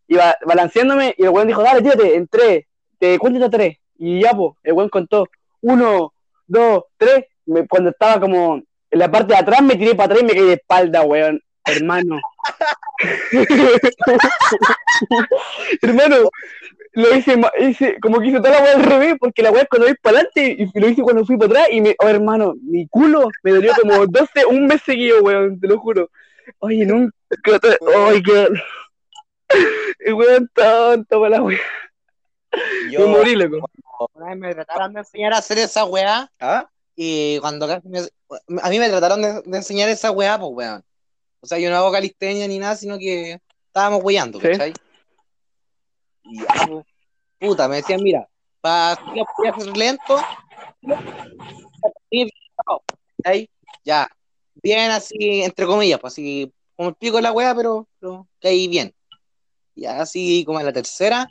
[0.07, 2.65] iba balanceándome y el weón dijo, dale, tírate, en tres,
[2.97, 3.77] te cuento hasta tres.
[3.97, 5.27] Y ya, pues, el weón contó,
[5.61, 6.13] uno,
[6.47, 8.55] dos, tres, me- cuando estaba como
[8.91, 11.39] en la parte de atrás me tiré para atrás y me caí de espalda, weón,
[11.65, 12.19] hermano.
[15.81, 16.29] hermano,
[16.93, 17.39] lo hice,
[18.01, 20.19] como que hice toda la weá al revés, porque la weá es cuando voy para
[20.19, 23.51] adelante y lo hice cuando fui para atrás y me, oh hermano, mi culo me
[23.51, 26.09] dolió como 12, un mes seguido, weón, te lo juro.
[26.59, 27.13] Oye, nunca,
[27.95, 28.47] oye, que,
[29.99, 31.59] el weón tonto para la weá,
[32.85, 33.69] me Yo, morí, loco.
[34.13, 36.69] Una vez me trataron de enseñar a hacer esa weá ¿Ah?
[36.95, 38.07] y cuando casi me-
[38.61, 40.83] a mí me trataron de, de enseñar esa weá, pues weón.
[41.41, 44.39] O sea, yo no hago calistenia ni nada, sino que estábamos Sí.
[44.39, 44.73] ¿cachai?
[46.23, 46.85] Y ya, pues,
[47.39, 48.27] puta, me decían, mira,
[48.61, 50.17] para hacer lento,
[53.23, 53.49] ¿cachai?
[53.83, 54.09] Ya,
[54.61, 58.67] bien así, entre comillas, pues así, como el pico de la weá, pero, pero caí
[58.67, 58.93] bien.
[59.75, 61.27] Y así como en la tercera,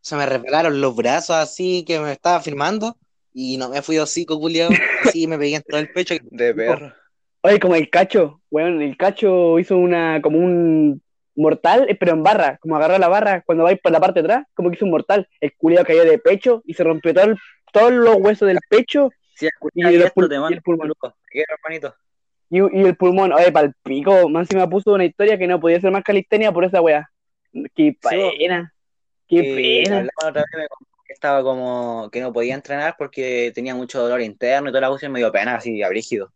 [0.00, 2.96] se me resbalaron los brazos así que me estaba filmando
[3.32, 4.70] y no me fui hocico, culiao.
[5.04, 6.14] Así me pegué en todo el pecho.
[6.22, 6.92] De perro.
[7.46, 11.02] Oye, como el cacho, weón, el cacho hizo una, como un
[11.36, 14.26] mortal, eh, pero en barra, como agarró la barra cuando vais por la parte de
[14.32, 15.28] atrás, como que hizo un mortal.
[15.40, 17.36] El culiado cayó de pecho y se rompió todo el-
[17.70, 19.10] todos los huesos del pecho
[19.74, 20.92] Y el esto, te y el pulmón.
[21.34, 21.94] hermanito.
[22.48, 25.78] y, y el pulmón, oye, pa'l pico, más encima puso una historia que no podía
[25.82, 27.10] ser más calistenia por esa weá.
[27.74, 28.72] Qué pena,
[29.28, 30.06] qué Y pena.
[30.16, 30.66] otra vez, me
[31.12, 35.12] estaba como que no podía entrenar porque tenía mucho dolor interno y toda la cuestión
[35.12, 36.32] me dio pena, así, abrígido.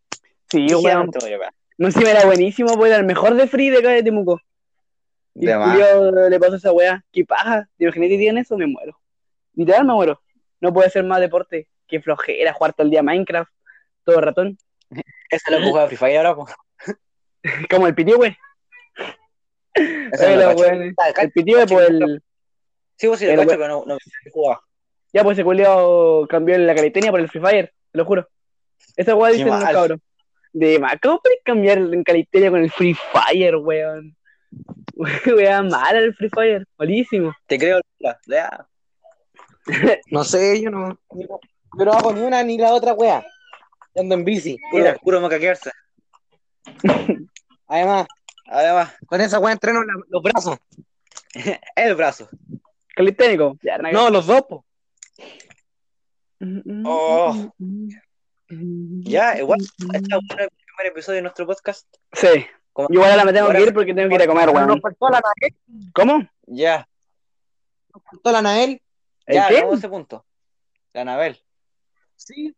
[0.51, 0.67] Sí, weón.
[0.67, 1.51] Dio pena.
[1.77, 4.41] Más encima era buenísimo, pues era el mejor de free de acá de Temuco.
[5.33, 7.03] Y De culiao le pasó esa weá.
[7.11, 7.69] Qué paja.
[7.77, 8.57] ¿Te imaginas que tienen eso?
[8.57, 8.99] Me muero.
[9.53, 10.21] Literal me muero.
[10.59, 11.69] No puede hacer más deporte.
[11.87, 13.51] Qué flojera jugar todo el día Minecraft.
[14.03, 14.57] Todo ratón.
[15.29, 16.55] Ese lo que jugaba Free Fire ahora, pues.
[17.69, 18.35] Como el pitié, wey.
[19.77, 20.95] Oye, no weones.
[21.17, 22.23] El pitié, pues el.
[22.97, 24.61] Sí, pues sí, lo cacho, pero no, no sé jugaba.
[25.13, 27.73] Ya, pues ese culiao cambió la calistenia por el Free Fire.
[27.91, 28.27] Te lo juro.
[28.97, 29.99] Esa weá dicen los cabros.
[30.53, 30.95] De más.
[31.01, 34.15] ¿Cómo puedes cambiar en calistenia con el Free Fire, weón?
[35.37, 36.65] Weá mala el Free Fire.
[36.77, 37.33] Malísimo.
[37.45, 38.65] Te creo, la- ya.
[40.11, 40.99] No sé, yo no.
[41.77, 43.21] Yo no hago ni una ni la otra wea.
[43.93, 44.57] Yo Ando en bici.
[44.71, 44.99] Puro, Puro.
[45.01, 45.71] puro macaquearse.
[47.67, 48.07] Además,
[48.47, 50.57] Además, con esa wea entreno la- los brazos.
[51.75, 52.27] el brazo.
[52.95, 53.57] Calisténico.
[53.93, 54.65] No, los dos, po.
[56.85, 57.53] Oh.
[58.49, 61.87] Ya, igual, está bueno el primer episodio de nuestro podcast.
[62.13, 62.45] Sí.
[62.73, 64.45] Como- Yo igual ahora me tengo Ahora- que ir porque tengo que ir a comer,
[64.47, 64.81] Nos weón.
[64.81, 65.55] faltó la Nael.
[65.93, 66.29] ¿Cómo?
[66.47, 66.87] Ya,
[67.93, 68.81] Nos faltó la Nael.
[69.25, 69.63] ¿El ya, qué?
[69.73, 70.25] ese punto.
[70.93, 71.37] La Anabel.
[72.15, 72.55] Sí.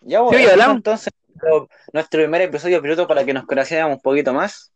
[0.00, 4.32] Ya, bueno, Sí, entonces nuestro- nuestro primer episodio piloto para que nos conociéramos un poquito
[4.32, 4.72] más.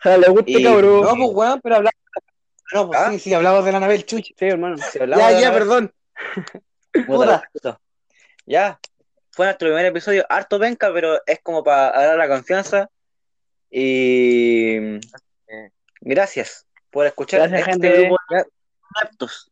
[0.00, 1.02] Ojalá le guste, Y- cabrón.
[1.02, 1.94] No, pues weón, pero hablamos.
[2.74, 3.10] No, pues ¿Ah?
[3.12, 4.32] sí, sí, hablamos de la Anabel, chucha.
[4.36, 4.76] Sí, hermano.
[4.76, 5.94] Ya, ya, Anabel, perdón.
[7.06, 7.42] puta.
[8.46, 8.78] Ya,
[9.30, 12.90] fue nuestro primer episodio, harto penca, pero es como para dar la confianza.
[13.70, 14.98] Y
[16.00, 18.00] gracias por escuchar Gracias, este gente.
[18.02, 18.44] grupo de
[19.02, 19.50] aptos.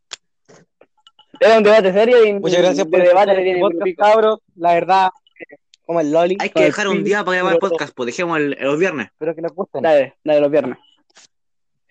[1.41, 4.03] Era un debate serio y Muchas gracias de debate este tiene podcast, pico.
[4.03, 4.39] cabros.
[4.57, 5.09] La verdad,
[5.87, 6.37] como el Loli.
[6.39, 9.07] Hay que dejar un día para grabar el podcast, pues dejemos el, los viernes.
[9.07, 9.83] Espero que les gusten.
[9.83, 10.79] Dale, dale los viernes.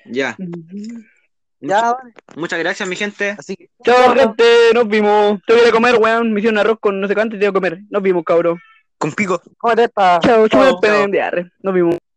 [0.05, 0.37] Ya.
[1.61, 2.13] Ya, vale.
[2.35, 3.35] Muchas gracias, mi gente.
[3.37, 3.69] Así que.
[3.83, 4.43] Chao, gente.
[4.73, 5.39] Nos vimos.
[5.45, 6.33] Tengo que ir a comer, weón.
[6.33, 7.79] Me hicieron arroz con no sé cuánto y tengo que comer.
[7.89, 8.59] Nos vimos, cabrón.
[8.97, 9.41] Con pico.
[9.65, 10.47] Chao, chao.
[10.47, 11.07] Chao, chao.
[11.61, 12.08] Nos vimos.